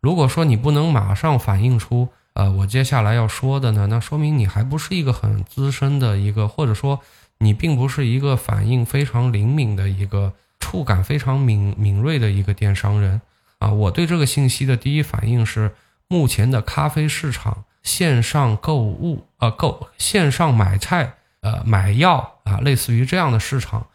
[0.02, 7.00] 如果说你不能马上反映出，呃，我接下来要说的呢，那说明你还不是一个很资深的一个，或者说
[7.38, 13.22] 你并不是一个反应非常灵敏的一个，触感非常敏敏锐的一个电商人。
[13.62, 15.76] 啊，我对这个信息的第一反应是，
[16.08, 23.86] 目前的咖啡市场线上购物，呃，购线上买菜，呃，买药啊，类似于这样的市场，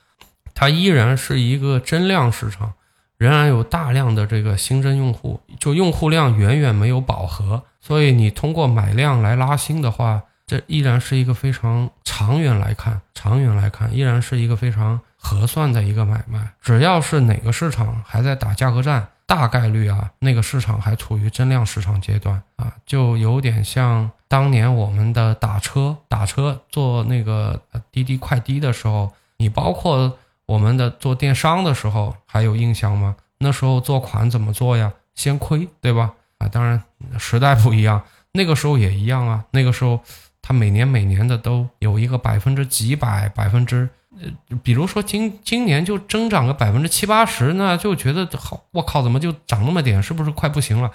[0.54, 2.74] 它依然是一个增量市场，
[3.18, 16.52] 仍然有大量的这个新增用户，就用户量远远没有饱和，所以你通过买量来拉新的话，这依然是一个非常长远来看，长远来看依然是一个非常合算的一个买卖。
[16.62, 19.08] 只要是哪个市场还在打价格战。
[19.26, 27.60] 大概率啊，那个市场还处于增量市场阶段啊，就有点像当年我们的打车、打车做那个
[27.90, 33.16] 滴滴快滴的时候，你包括我们的做电商的时候，还有印象吗？
[33.38, 34.92] 那时候做款怎么做呀？
[35.16, 36.14] 先亏，对吧？
[36.38, 36.80] 啊，当然
[37.18, 38.00] 时代不一样，
[38.32, 39.44] 那个时候也一样啊。
[39.50, 40.00] 那个时候，
[40.40, 43.88] 它每年每年的都有一个百分之几百、百分之。
[44.20, 50.02] 呃，比如说今今年就增长个百分之七八十，那就觉得好，我靠，怎么就涨那么点？
[50.02, 50.90] 是不是快不行了？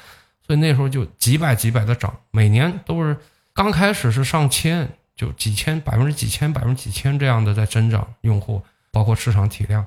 [0.45, 3.15] 所以那时候就几百几百的涨，每年都是
[3.53, 9.85] 刚开始是上千，就几千百分之几千百分之几千这样的在增长用户，包括市场体量。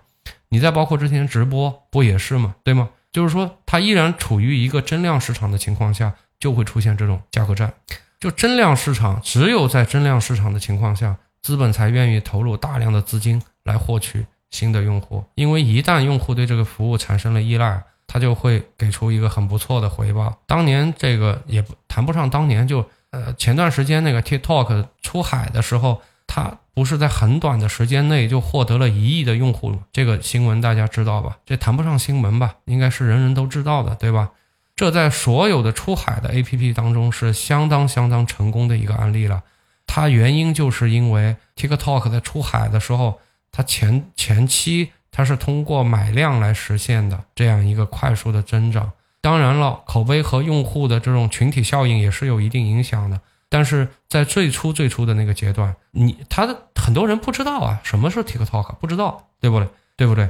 [0.48, 2.54] 你再包括之前直播不也是吗？
[2.62, 2.88] 对吗？
[3.12, 7.74] 就是说它依然处于一个增量市场的情况下，就会出现这种价格战。
[8.20, 11.16] 就增量市场，只有在增量市场的情况下。
[11.44, 20.34] 资本才愿意投入大量的资金来获取新的用户，因为一旦用户对这个服务产生了依赖，他就会给出一个很不错的回报。
[20.46, 29.78] 当年这个也谈不上当年，就呃前段时间那个 TikTok 出海的时候，它不是在很短的时间内就获得了一亿的用户？
[29.92, 31.36] 这个新闻大家知道吧？
[31.44, 32.54] 这谈不上新闻吧？
[32.64, 34.30] 应该是人人都知道的，对吧？
[34.74, 39.42] 这在所有的出海的 APP 当中是相当相当成功的一个案例了。
[39.86, 43.20] 它原因就是因为 TikTok 在出海的时候，
[43.52, 48.92] 它前前期它是通过买量来实现的这样一个快速的增长。
[49.20, 53.20] 当然了，口碑和用户的这种群体效应也是有一定影响的。
[53.48, 59.68] 但是在最初最初的那个阶段，你他的很多人不知道啊，什么是 TikTok，不知道，对不对？
[59.96, 60.28] 对不对？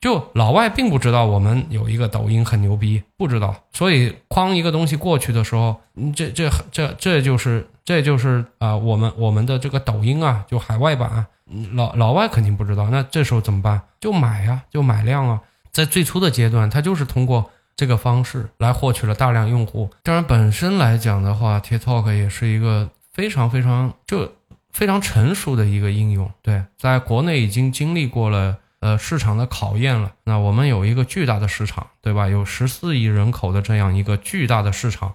[0.00, 5.80] 就老外并不知道我们有一个抖音很牛逼，不知道，所以框一个东西过去的时候，
[6.14, 11.24] 这这这这就是这就是啊，我们我们的这个抖音啊，就海外版，
[11.72, 13.80] 老老外肯定不知道，那这时候怎么办？
[13.98, 15.40] 就买呀，就买量啊，
[15.72, 19.88] 在最初的阶段，它就是通过这个方式来获取了大量用户。
[20.02, 24.30] 当然，本身来讲的话，TikTok 也是一个非常非常就
[24.72, 28.58] 非常成熟的一个应用，对，在国内已经经历过了。
[28.80, 30.12] 呃，市场的考验了。
[30.24, 32.28] 那我们有一个巨大的市场，对吧？
[32.28, 35.14] 有十四亿人口的这样一个巨大的市场，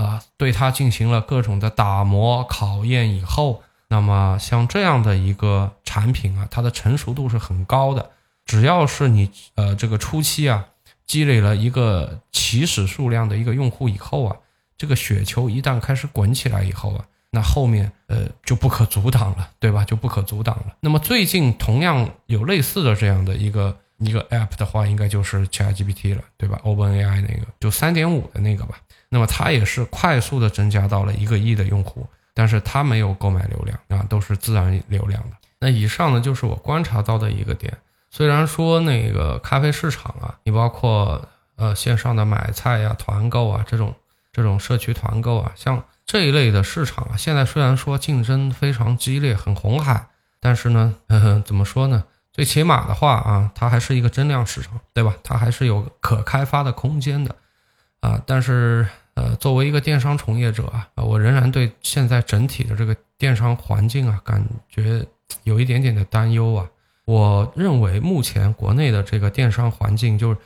[0.00, 8.10] 啊，对它进行了各种的打磨考验以后，那么像这样的一个产品啊，它的成熟度是很高的。
[8.46, 10.66] 只要是你呃这个初期啊，
[11.06, 14.36] 积累了一个起始数量的一个用户以后啊，
[14.78, 17.04] 这个雪球一旦开始滚起来以后啊。
[17.32, 19.84] 那后面呃就不可阻挡了，对吧？
[19.84, 20.74] 就不可阻挡了。
[20.80, 28.80] 那么最近同样有类似的这样的一个一个 app 的话，应该就是 ChatGPT 了，对吧？OpenAI 那个就三点五的那个吧。
[29.10, 35.36] 那么它也是快速的增加到了一个亿的用户，但是它没有购买流量啊，都是自然流量的。
[35.58, 37.76] 那以上呢就是我观察到的一个点。
[38.08, 43.94] 虽然说那个咖啡市场啊，你包括呃线上的买菜呀、团购啊这种
[44.32, 45.84] 这种社区团购啊，像。
[46.06, 50.08] 这一类的市场啊，现在虽然说竞争非常激烈，很红海，
[50.40, 52.02] 但是呢，呵 呵怎么说呢？
[52.32, 55.14] 最起码的话啊，它还是一个增量市场，对吧？
[55.22, 57.36] 它还是有可开发的空间的，
[58.00, 65.04] 啊，但是呃，作为一个电商从业者啊，我仍然对现在整体的这个电商环境啊，感觉
[65.44, 66.68] 有一点点的担忧啊。
[67.04, 70.36] 我认为目前国内的这个电商环境，就是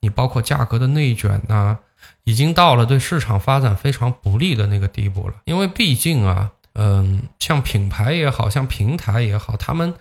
[0.00, 1.78] 你包括价格的内卷呐。
[2.24, 9.92] 已经到了对市场发展非常不利的那个地步了，因为毕竟啊，嗯，像品牌也好像平台也好，他们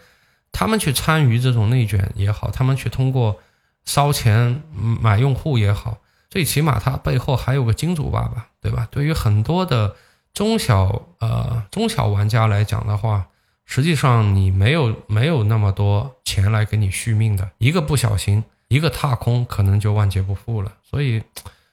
[0.54, 3.42] 他们去参与这种内卷也好，他们去通过
[3.84, 5.98] 烧钱买用户也好，
[6.30, 8.88] 最起码他背后还有个金主爸爸，对吧？
[8.92, 9.96] 对于很多的
[10.34, 13.28] 中小呃中小玩家来讲的话，
[13.66, 21.22] 实际上你没有没有那么多钱来给你续命的，一个不小心，一个踏空，可能就万劫不复了，所以。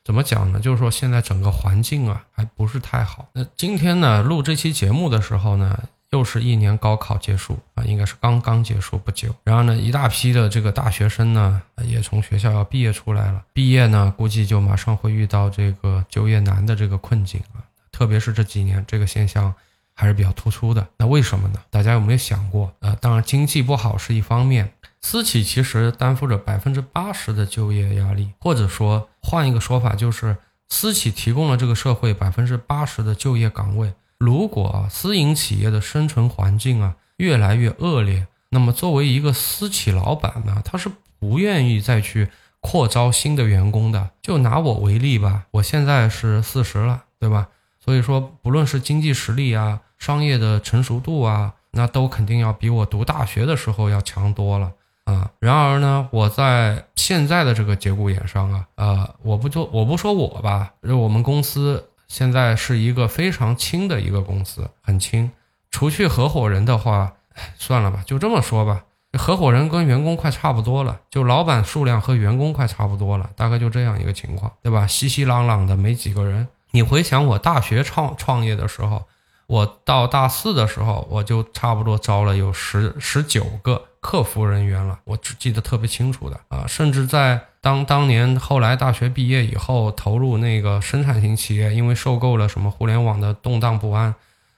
[0.07, 0.61] 怎么讲呢？
[0.61, 3.27] 就是说现在整个环境啊，还不是太好。
[3.33, 5.77] 那今天呢，录这期节目的时候呢，
[6.11, 9.35] 又是一年高考结束啊，应该是刚刚结束不久。
[9.45, 13.43] 然后呢，一大批的这个大学生呢，也从学校要毕业出来了。
[13.53, 17.61] 毕业呢，估计就马上会遇到这个就业难的这个困境啊。
[17.91, 19.53] 特别是这几年，这个现象
[19.95, 20.87] 还是比较突出的。
[20.99, 21.61] 那为什么呢？
[21.71, 22.73] 大家有没有想过？
[22.81, 24.73] 呃，当然经济不好是一方面。
[25.01, 30.37] 私企其实担负着百分之八十的就业压力，或者说换一个说法，就是
[30.69, 33.93] 私企提供了这个社会百分之八十的就业岗位。
[34.19, 42.29] 如果私营企业的生存环境啊越来越恶劣，那么作为一个私企老板呢，他是不愿意再去
[42.61, 44.11] 扩招新的员工的。
[44.23, 47.49] 就拿我为例吧，我现在是四十了，对吧？
[47.79, 54.73] 所以说，不论是经济实力啊、商业的成熟度啊，那都肯定要比我读大学的时候要强多了。
[55.05, 55.31] 啊。
[55.39, 65.31] 然而呢，我在现在的这个节骨眼上啊，呃，我不就我不说我吧，就我们公司现在是一个非常轻的一个公司，很轻。
[65.71, 67.15] 除去合伙人的话，
[67.57, 68.85] 算了吧，就这么说吧。
[69.13, 74.87] 合伙人跟员工快差不多了，就老板数量和员工快差不多了，大概就这样一个情况，对吧？
[74.87, 76.49] 熙熙攘攘的没几个人。
[76.73, 79.05] 你回想我大学创创业的时候，
[79.47, 86.65] 我到大四的时候，我就差不多招了有十十九个客服人员了，我只记得特别清楚的啊。
[86.69, 94.15] 甚至在当当年后来大学毕业以后，投入那个生产型企业，因为受够了什么互联网的动荡不安。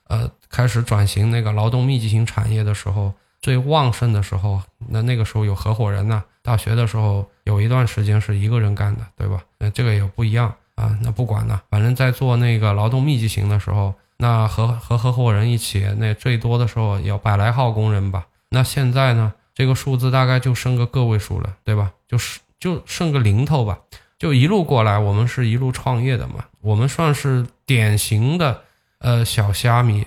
[0.08, 6.22] 呃，开始转型那个劳动密集型产业的时候，最旺盛的时候，那那个时候有合伙人呢。
[6.42, 9.42] 大学的时候有一段时间是一个人干的，对吧？
[9.58, 10.96] 那这个也不一样啊。
[11.02, 18.26] 那不管了，反正在做那个劳动密集型的时候，那和和合伙人一起，那最多的时候有百来号工人吧。
[18.50, 21.90] 那现在呢，这个数字大概就剩个个位数了，对吧？
[22.06, 23.76] 就是就剩个零头吧。
[24.16, 28.62] 就一路过来，我们是一路创业的嘛，我们算是典型的。
[29.00, 30.04] 呃，小虾米，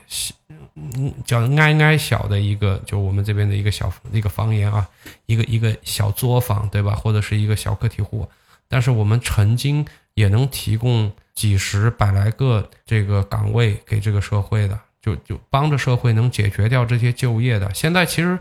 [0.76, 4.88] 嗯，叫挨挨小的一个，就我们这边的一个小一个方言啊，
[5.26, 6.94] 一个一个小作坊，对吧？
[6.94, 8.30] 或者是一个小个体户，
[8.70, 17.74] 但是我们曾经也能提供几十百来个这个岗位给这个社会的，就就帮着社会能解决掉这些就业的。
[17.74, 18.38] 现在其实，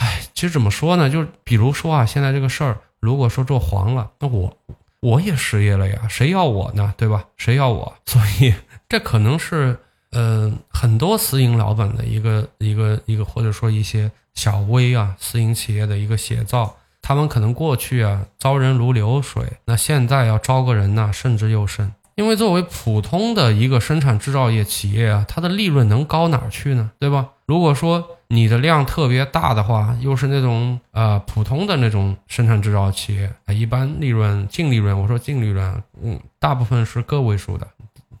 [0.00, 1.10] 唉，其实怎么说呢？
[1.10, 4.56] 就是比如说啊，现在这个事儿，如果说做黄了，那我
[5.00, 6.94] 我也失业了呀，谁要我呢？
[6.96, 7.24] 对吧？
[7.36, 7.94] 谁要我？
[8.06, 8.54] 所以。
[8.88, 9.78] 这可能是，
[10.10, 16.74] 呃，很多私营老板的一个一个一个，或者说一些小微啊私营企业的一个写照。
[17.02, 21.92] 他们可能过去啊招人如流水，那现在要招个人呢，慎之又慎。
[22.16, 26.90] 因为作为普通的一个生产制造业企业啊，它的利润能高哪儿去呢？
[26.98, 27.28] 对吧？
[27.46, 37.68] 如果说你的量特别大的话，又是那种呃普通的那种生产制造企业，一般利润净利润，我说净利润，嗯，大部分是个位数的。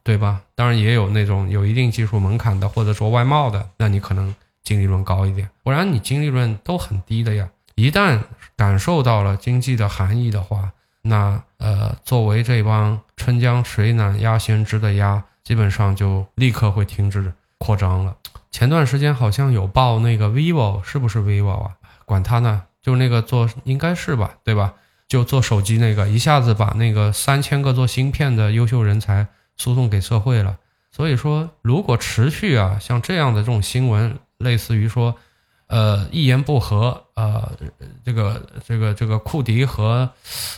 [0.02, 0.40] 对吧？
[0.54, 7.46] 当然也有那种有一定技术门槛的，或者说外贸的，那你可能净利润高一点，不然你净利润都很低的呀。
[7.74, 8.18] 一旦
[8.56, 18.16] 感受到了经济的含义的话，那呃，作为这帮春江水暖鸭先知的鸭，基本上就立刻会停止扩张了。
[18.50, 21.70] 前段时间好像有报那个 vivo 是不是 vivo 啊？
[22.04, 24.74] 管他呢，就那个做应该是吧，对吧？
[25.08, 29.26] 就做手机那个，一下子把那个三千个做芯片的优秀人才。
[29.56, 30.56] 输送给社会了，
[30.90, 35.14] 所以说，如果持续啊，像这样的这种新闻，类似于说，
[35.66, 37.52] 呃，一言不合，呃，
[38.02, 40.08] 这个这个这个库迪和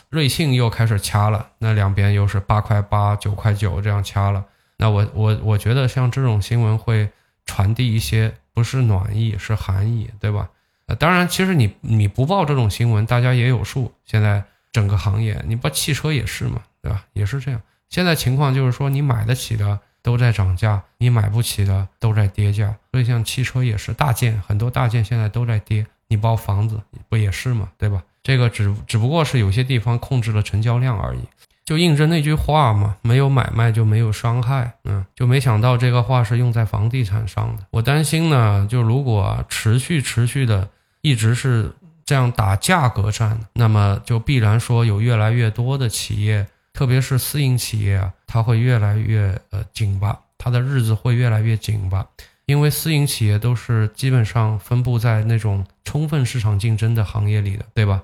[0.08, 4.44] 瑞幸又开始掐了，那两边又是八块八、九块九这样掐了，
[4.76, 7.10] 那我我我觉得像这种新闻会
[7.52, 10.48] 传递一些不是暖意，是寒意，对吧？
[10.86, 13.92] 呃，当然，其实你你不报这种新闻，大家也有数。
[14.06, 17.04] 现在整个行业，你报汽车也是嘛，对吧？
[17.12, 17.60] 也是这样。
[17.90, 22.74] 现在情况就是说，你买得起的都在涨价，你买不起的都在跌价。
[22.90, 25.86] 所以像汽车也是大件，很多大件现在都在跌。
[26.08, 27.70] 你包房子不也是嘛？
[27.76, 28.02] 对吧？
[28.22, 31.20] 这个只只不过是有些地方控制了成交量而已。
[31.64, 34.74] 就印证那句话嘛，没有买卖就没有伤害。
[34.84, 37.64] 嗯，就没想到这个话是用在房地产上的。
[37.70, 40.68] 我担心呢，就如果持续持续的
[41.00, 41.72] 一直是
[42.04, 46.46] 这样打价格战，那么就必然说有越来越多的企业。
[46.74, 52.06] 特别是私营企业啊，它会越来越呃紧巴，它的日子会越来越紧巴，
[52.46, 58.02] 因为私营企业都是基本上分布在那种充分市场竞争的行业里的，对吧？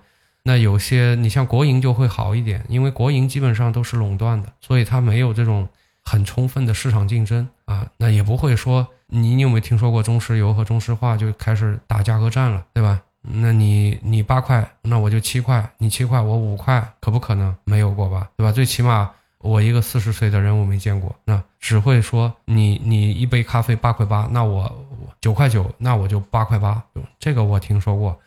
[0.48, 5.68] 那有些你像国营就会好一点，因为国营基本上都是垄断的，所以它没有这种
[6.02, 12.98] 很充分的市场竞争啊，那也不会说你你有没有听说过中石油和中石化就开始打价格战了，对吧？
[13.20, 18.30] 那你你八块，那我就七块，你七块我五块，可不可能没有过吧？
[18.38, 18.50] 对吧？
[18.50, 24.74] 最起码我一个四十岁的人我没见过，那只会说你你一杯咖啡八块八，那我
[25.20, 26.82] 九块九，那我就八块八，
[27.18, 28.18] 这个我听说过。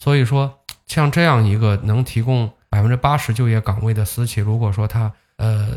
[0.00, 0.57] 所以说，
[0.88, 5.68] 像这样一个能提供百分之八十就业岗位的私企，如果说它呃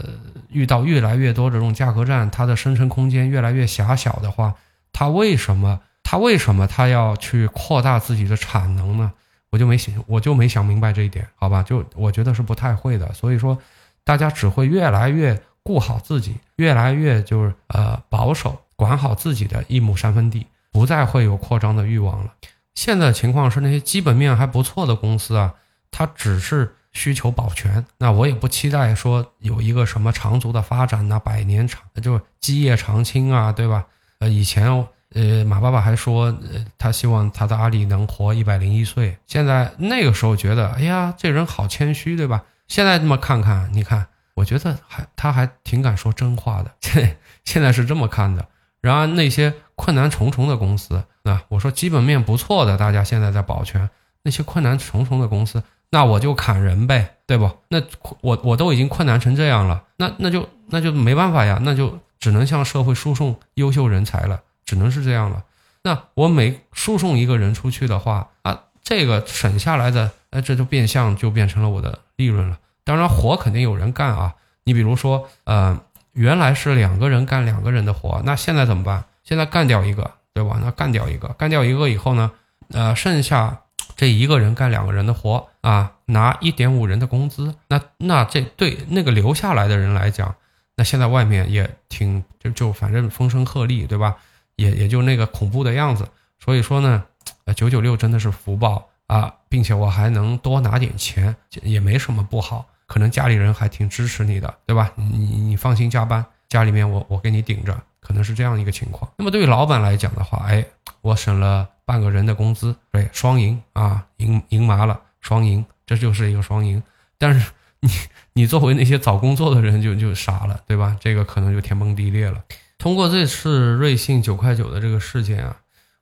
[0.49, 4.55] 遇到越来越多这种价格战，它的生存空间越来越狭小的话，
[4.91, 5.79] 它为什么？
[6.03, 9.13] 他为什么他要去扩大自己的产能呢？
[9.51, 11.61] 我就没想，我就没想明白这一点，好吧？
[11.63, 13.13] 就我觉得是不太会的。
[13.13, 13.57] 所以说，
[14.03, 22.33] 大家只会越来越顾好自己，越来越就是呃保守，管好自己的一亩三分地，不再会有扩张的欲望了。
[22.73, 25.53] 现在情况是那些基本面还不错的公司啊，
[25.91, 27.85] 它只是需求保全。
[27.97, 33.85] 那我也不期待说有一个什么长足的发展呐，百年长就基业长青啊，对吧？
[34.19, 34.87] 呃，以前。
[35.13, 39.17] 呃，马爸爸还说，呃，他希望他的阿里能活一百零一岁。
[39.27, 42.45] 现在那个时候觉得，哎呀，这人好谦虚，对吧？
[42.69, 46.71] 现在这么看看，你看，我觉得还他还挺敢说真话的。
[47.43, 48.47] 现在是这么看的。
[48.79, 53.89] 然而那些困难重重的公司，那我说基本面不错的，大家现在在保全。
[54.23, 57.49] 那些困难重重的公司，那我就砍人呗，对不？
[57.69, 57.81] 那
[58.21, 65.43] 我我都已经困难成这样了，那那就那就没办法呀，那就只能向社会输送优秀人才了，只能是这样了。
[65.81, 72.59] 那我每输送一个人出去的话啊，这个省下来的，哎，这就变相就变成了我的利润了。
[72.83, 75.81] 当然活肯定有人干啊，你比如说，呃，
[76.13, 79.05] 原来是两个人干两个人的活，那现在怎么办？
[79.23, 80.59] 现在干掉一个，对吧？
[80.61, 82.31] 那干掉一个，干掉一个以后呢，
[82.69, 83.61] 呃，剩下。
[83.97, 90.33] 这一个人干两个人的活啊，拿一点五人的工资，那那这对那个留下来的人来讲，
[90.75, 94.15] 那现在外面也挺就就反正风声鹤唳，对吧？
[94.55, 96.07] 也也就那个恐怖的样子。
[96.39, 97.03] 所以说呢，
[97.45, 102.65] 呃，九九六真的是福报啊，并且我还能多拿点钱，也没什么不好。
[102.87, 104.91] 可能家里人还挺支持你的，对吧？
[104.95, 109.09] 你你放心加班，家里面我我给你顶着，可能是这样一个情况。
[109.17, 110.65] 那么对于老板来讲的话，哎，
[110.99, 111.69] 我省了。
[111.83, 116.81] 半个人的工资，对，双赢啊，赢赢麻了，双赢，这就是一个双赢。
[117.17, 117.89] 但是你
[118.31, 120.95] 你作为那些找工作的人就就傻了，对吧？
[121.01, 122.41] 这个可能就天崩地裂了。
[122.77, 125.57] 通过这次瑞幸九块九的这个事件啊，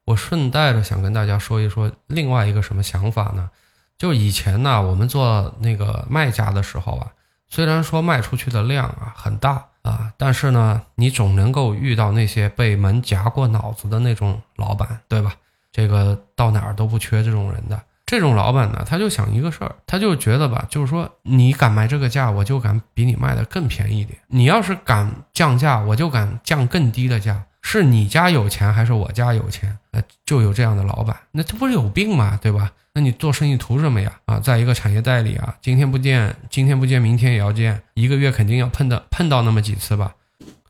[0.06, 3.50] 我顺带的想跟大家说一说另外一个什么想法呢？
[3.98, 7.08] 就以前呢，我们做那个卖家的时候啊，
[7.48, 15.34] 虽然说卖出去的量啊很大啊，但是呢，你总能够遇到那些被门夹过脑子的那种老板，对吧？
[15.72, 27.46] 这个到哪儿都不缺这种人的，这种老板呢，他就想一个事儿，他就觉得吧，就是说你敢卖这个价，我就敢比你卖的更便宜一点；你要是敢降价，我就敢降更低的价。
[27.62, 29.78] 是你家有钱还是我家有钱？
[29.92, 32.40] 呃就有这样的老板，那这不是有病吗？
[32.42, 32.72] 对吧？
[32.94, 34.20] 那你做生意图什么呀？
[34.26, 40.16] 啊，在一个产业带里啊，今天不见，今天不见，明天也要见，一个月肯定要碰到碰到那么几次吧？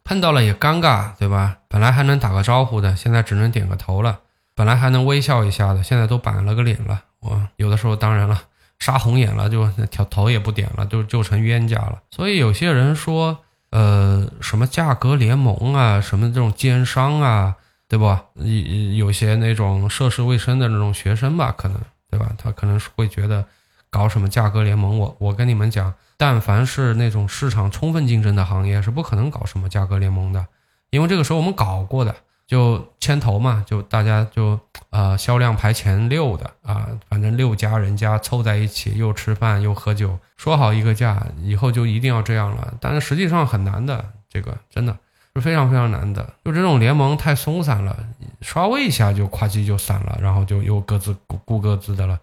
[0.04, 1.58] 碰到了也尴尬，对吧？
[1.68, 4.20] 本来还能打个招呼的，现在只能点个头了。
[4.56, 7.04] 本来还能微笑一下的，现在都板了个脸了。
[7.22, 8.42] 我有的时候当然了，
[8.80, 12.02] 杀红眼了，就条头也不点了，就就成冤家了。
[12.12, 13.38] 所以有些人说，
[13.70, 17.56] 呃，什么价格联盟啊，什么这种奸商啊，
[17.88, 18.06] 对不？
[18.36, 21.80] 有有些那种涉世未深的那种学生吧，可能
[22.10, 22.32] 对吧？
[22.38, 23.46] 他可能是会觉得
[23.90, 24.98] 搞什么价格联盟。
[24.98, 30.46] 我我跟你们讲，但凡是那种市场充分竞争的行业，是不可能搞什么价格联盟的，
[30.90, 32.16] 因为这个时候我们搞过的。
[32.50, 42.74] 就牵头嘛，就大家就呃销量排前六的啊，反正六家人家凑在一起，又吃饭又喝酒，说好一个价，以后就一定要这样了。
[42.82, 44.98] 但是实际上很难的，这个真的
[45.36, 46.34] 是非常非常难的。
[46.46, 47.96] 就这种联盟太松散了，
[48.42, 52.20] 稍微一下就夸叽就散了，然后就又各自顾各自的了。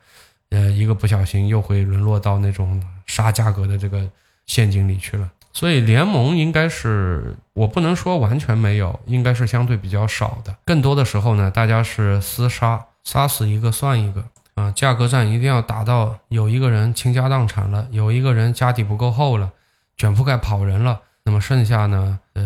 [0.51, 4.09] 呃，一个不小心又会沦落到那种杀价格的这个
[4.47, 5.29] 陷阱里去了。
[5.53, 10.55] 所以联盟应该是我不能说完全没有，应该是相对比较少的。
[10.67, 14.23] 更多的时候呢，大家是厮杀，杀死一个算一个
[14.55, 14.71] 啊。
[14.73, 19.51] 价格战一定要打到有一个人倾家荡产了，有一个人家底不够厚了，
[19.97, 22.45] 卷铺盖跑人了，那么剩下呢，呃，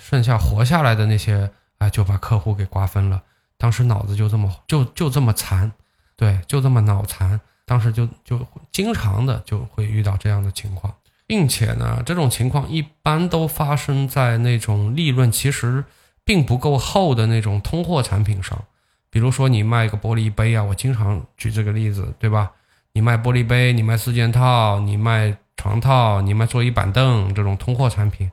[0.00, 3.22] 剩下活下来的那些啊，就把客户给瓜分了。
[3.58, 5.70] 当时脑子就这么就就这么残，
[6.16, 7.38] 对，就这么脑残。
[7.66, 8.40] 当时就就
[8.72, 10.94] 经常的就会遇到这样的情况。
[11.26, 15.84] 并且呢，这种情况一般都发生在那种利润其实
[16.24, 18.64] 并不够厚的那种通货产品上，
[19.10, 22.50] 比如说你卖个玻璃杯啊，我经常举这个例子，对吧？
[22.94, 28.30] 你卖玻璃杯，你卖四件套，你卖床套，你卖桌椅板凳这种通货产品，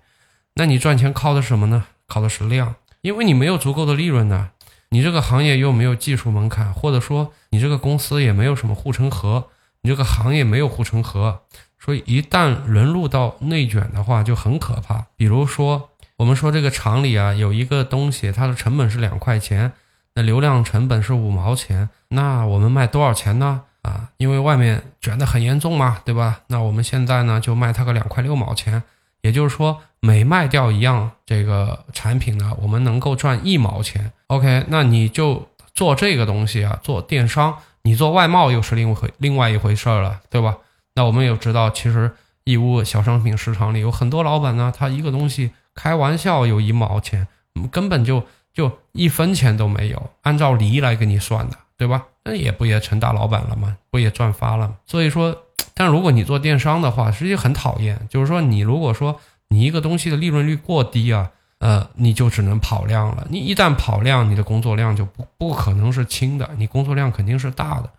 [0.55, 1.86] 那你赚钱靠的什么呢？
[2.07, 4.49] 靠的是量，因为你没有足够的利润呢，
[4.89, 9.47] 你这个行业又没有技术门槛，或者说你这个公司也没有什么护城河，
[9.82, 11.41] 你这个行业没有护城河。
[11.82, 15.05] 所以一旦沦入到内卷的话，就很可怕。
[15.16, 19.72] 比如说，我们说这个厂里啊，有一个东西，它的成本是两块钱，
[20.16, 23.62] 那流量成本是五毛钱，那我们卖多少钱呢？
[23.89, 26.41] 啊，因为外面卷得很严重嘛，对吧？
[26.47, 28.83] 那我们现在呢，就卖它个两块六毛钱，
[29.21, 34.11] 也就是说，每卖掉一样这个产品呢，我们能够赚一毛钱。
[34.27, 40.57] OK，那你就做这个东西啊，做电商，你做外贸又是另一回另外一回事儿了，对吧？
[40.93, 42.11] 那我们也知道，其实
[42.43, 47.27] 义乌小商品市场里有很多老板呢，他一个东西开玩笑有一毛钱，
[47.71, 48.23] 根本就
[48.53, 52.05] 就一分钱都没有，按照厘来给你算的，对吧？
[52.25, 53.77] 那也不也成大老板了吗？
[53.89, 54.75] 不也赚发了吗？
[54.86, 55.36] 所以说，
[55.73, 59.17] 但如果你做电商的话，实际很讨厌，就是说你如果说
[59.47, 63.25] 你一个东西的利润率过低啊，呃，你就只能跑量了。
[63.30, 67.89] 你一旦跑量，你的工作量就不不可能是轻的，你工作量肯定是大的。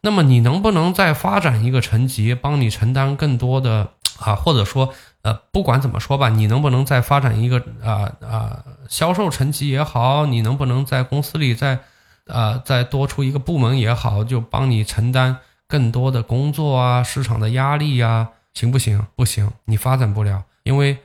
[0.00, 4.34] 那么你能不能再发展一个层级，帮你承担更多的啊？
[4.34, 4.92] 或者说，
[5.22, 11.78] 呃，不管怎么说吧，你能不能再发展一个啊啊销售层级也好，你能不能在公司里再
[12.26, 19.04] 呃再多出一个部门也好，就帮你承担更多的工作啊，市场的压力呀，行不行？
[19.16, 20.98] 不行，你发展不了，因为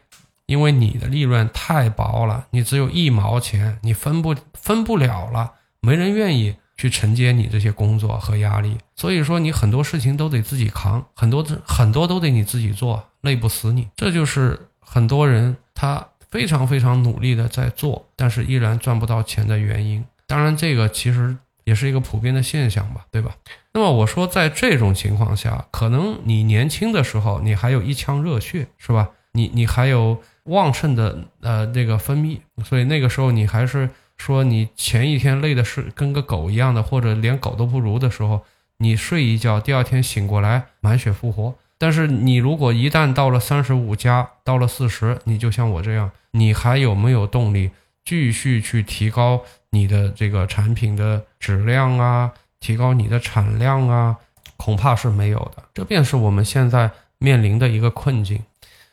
[0.46, 6.56] 因为你的利润太薄了，你只有一毛钱，你分不分不了了，没人愿意。
[6.80, 13.88] 去承接你这些工作和压力，所以说你很多事情都得自己扛，很多很多都得你自己做，累不死你。
[13.96, 20.06] 这就是很多人他非常非常努力的在做，但是依然赚不到钱的原因。
[20.28, 23.36] 当然，这个其实也是一个普遍的现象吧，对吧？
[23.74, 29.10] 那么我说，在这种情况下，可能你年轻的时候，你还有一腔热血，是吧？
[29.32, 33.90] 你你还有旺盛的呃那个分泌，所以那个时候你还是。
[34.18, 38.44] 说你前一天累的是跟个狗一样的，或者连狗都不如的时候，
[38.80, 41.54] 你睡一觉，第二天醒过来满血复活。
[41.78, 47.70] 但是你如果一旦到了三十五加，到了四十，你就像我这样，你还有没有动力
[48.04, 54.18] 继续去提高你的这个产品的质量啊，提高你的产量啊？
[54.56, 55.64] 恐怕是没有的。
[55.74, 56.90] 这便是我们现在
[57.20, 58.42] 面临的一个困境。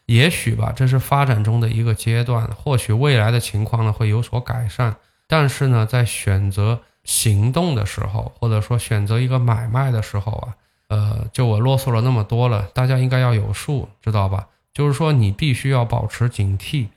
[0.06, 4.96] 也许吧，这是发展中的一个阶段，或许未来的情况呢会有所改善。
[5.26, 10.54] 但是呢，在选择行动的时候，或者说选择一个买卖的时候啊，
[10.88, 14.48] 呃，就我啰嗦了那么多了，大家应该要有数，知道吧？
[14.74, 16.88] 就是说，你必须要保持警惕，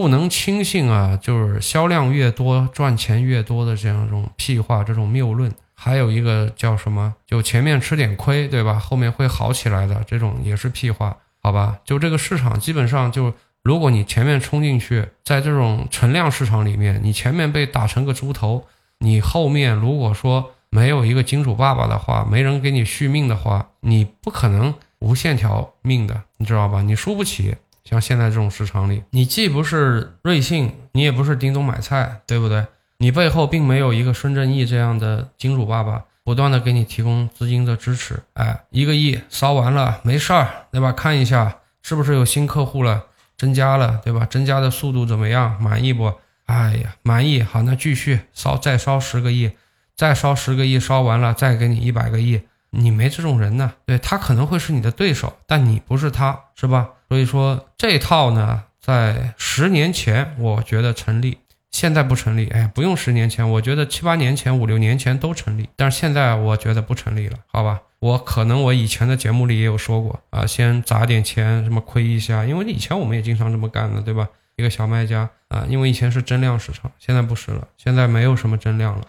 [0.00, 5.52] 不能轻信啊，就是销量越多赚钱越多的这样一种屁话，这种谬论。
[5.74, 8.78] 还有一个叫什么，就前面吃点亏，对吧？
[8.78, 11.80] 后面会好起来的，这种也是屁话，好吧？
[11.84, 13.34] 就这个市场基本上就。
[13.64, 18.64] 如果你前面冲进去，在这种存量市场里面，你前面被打成个猪头，
[19.00, 26.82] 你后面如果说没有一个金主爸爸的话，没人给你续命的话，你不可能无限条命的，你知道吧？
[26.82, 27.56] 你输不起。
[27.88, 32.66] 像现在这种市场里，你既不是瑞幸，你也不是叮咚买菜，对不对？
[32.98, 38.20] 你背后并没有一个孙正义这样的金主爸爸，不断的给你提供资金的支持。
[38.34, 40.92] 哎，一个亿烧完了，没事儿，对吧？
[40.92, 43.06] 看一下是不是有新客户了。
[43.38, 44.26] 增加了，对吧？
[44.26, 45.62] 增加的速度怎么样？
[45.62, 46.12] 满意不？
[46.46, 47.40] 哎呀，满意。
[47.40, 49.52] 好，那继续烧，再烧十个亿，
[49.94, 52.42] 再烧十个亿，烧完了再给你一百个亿。
[52.70, 53.74] 你没这种人呢？
[53.86, 56.88] 对他可能会是你的对手，但你不是他，是吧？
[57.08, 61.38] 所以说这套呢，在十年前我觉得成立，
[61.70, 62.48] 现在不成立。
[62.48, 67.80] 哎，不用十年前，我觉得七八年前、五六年前都成立，但是现在我觉得不成立了，好吧？
[68.00, 74.28] 我可能我以前的节目里也有说过啊，先砸点钱，什么亏一下，因为以前我们也经常这么干的，对吧？
[74.56, 79.04] 一个小卖家啊，因为以前是增量市场，现在不是了，现在没有什么增量了，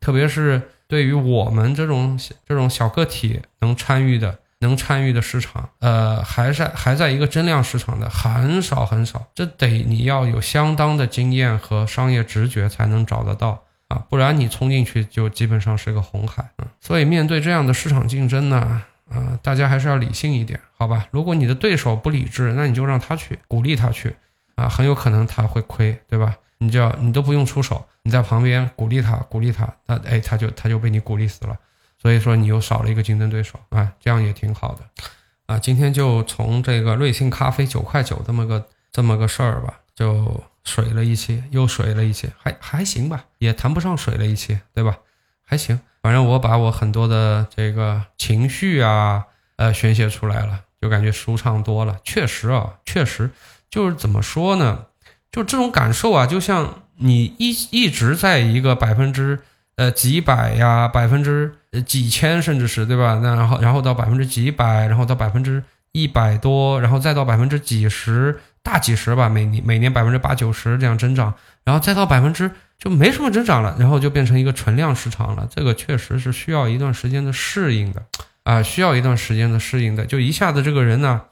[0.00, 13.62] 特别是对于我们这种这种小个体能参与的能参与的市场，呃，还是还在一个增量市场的很少很少，这得你要有相当的经验和商业直觉才能找得到。
[13.88, 16.46] 啊，不然你冲进去就基本上是个红海。
[16.58, 21.06] 嗯，所以面对这样的市场竞争呢，啊，大家还是要理性一点，好吧？
[21.10, 24.14] 如果你的对手不理智，那你就让他去，鼓励他去，
[24.56, 26.36] 啊，很有可能他会亏，对吧？
[26.58, 31.56] 你就要你都不用出手，你在旁边鼓励他，鼓励他，那哎，他就他就被你鼓励死了。
[32.00, 35.04] 所以说你又少了一个竞争对手啊，这样也挺好的。
[35.46, 40.42] 啊，今天就从这个瑞幸咖啡九块九这么个这么个事儿吧，就。
[40.64, 44.98] 水了一期，又水了一期，还还行吧，也谈不上水了一期，对吧？
[45.42, 49.24] 还行，反正我把我很多的这个情绪啊，
[49.56, 51.98] 呃，宣泄出来了，就感觉舒畅多了。
[52.04, 53.30] 确实啊，确实
[53.70, 54.84] 就是怎么说呢？
[55.32, 59.40] 就这种感受啊，就像你一一直在一个百分之
[59.76, 63.20] 呃几百呀，百分之呃几千，甚至是对吧？
[63.22, 65.62] 那然后然后到百分之几百，然后到百分之
[65.92, 68.38] 一百多，然后再到百分之几十。
[68.60, 71.32] 大几十吧，每年每年百分之八九十这样增长，
[71.64, 75.48] 然后再到百分之就没什么增长了，然后就变成一个存量市场了。
[75.54, 78.02] 这个确实是需要一段时间的适应的，
[78.42, 80.04] 啊，需要一段时间的适应的。
[80.04, 81.22] 就一下子这个人呢，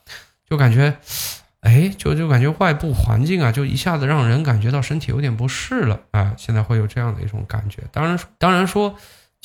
[0.49, 0.97] 就感觉，
[1.61, 6.33] 哎，就就感觉外部环境啊，就一下子让人感觉到身体有点不适了啊。
[6.39, 7.83] 现在会有这样的一种感觉。
[7.93, 8.95] 当然，当然说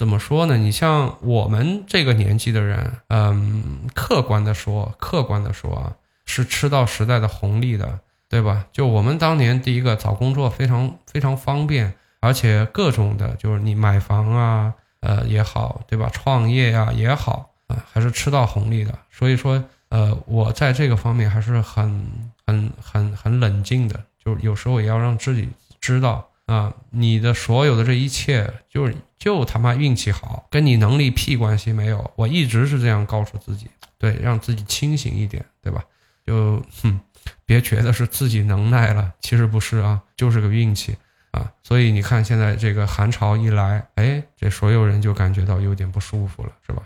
[0.02, 0.58] 怎么说呢？
[0.58, 5.94] 你像我们这个年纪的人，嗯，客观的说，客观的说啊。
[6.26, 8.66] 是吃到时代的红利的，对吧？
[8.72, 16.10] 就我们当年第一个找工作非常非常方便，而且各种的，就是你买房啊，呃也好，对吧？
[16.12, 18.98] 创业呀也好啊，还是吃到红利的。
[19.12, 22.10] 所以说，呃，我在这个方面还是很
[22.48, 25.48] 很很很冷静的，就有时候也要让自己
[25.80, 32.12] 知道啊，你的所有的这一切，就是就他妈运气好，跟你能力屁关系没有。
[32.18, 35.82] 我一直是这样告诉自己，对，让自己清醒一点，对吧？
[36.26, 37.00] 就哼，
[37.46, 40.98] 别觉得是自己能耐了，其实不是啊，就是个运气
[41.32, 41.50] 啊。
[41.64, 46.84] 所以你看，现在这个寒潮一来，哎，这所有人就感觉到有点不舒服了，是吧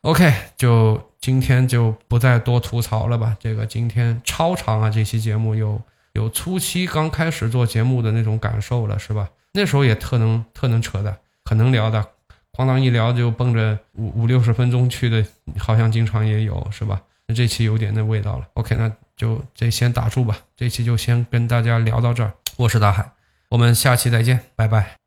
[0.00, 3.36] ？OK，就今天就不再多吐槽了吧。
[3.38, 5.80] 这个今天超长啊，这期节目有
[6.14, 9.28] 有初期刚开始做节目的那种感受了，是吧？
[9.52, 12.04] 那时候也特能特能扯的，很能聊的，
[12.52, 15.24] 哐当一聊就蹦着五五六十分钟去的，
[15.58, 17.00] 好像经常也有，是吧？
[17.26, 18.46] 那这期有点那味道了。
[18.54, 22.32] OK，那就这先打住吧，这期就先跟大家聊到这儿。
[22.56, 23.12] 我是大海，
[23.48, 25.03] 我们下期再见，拜拜。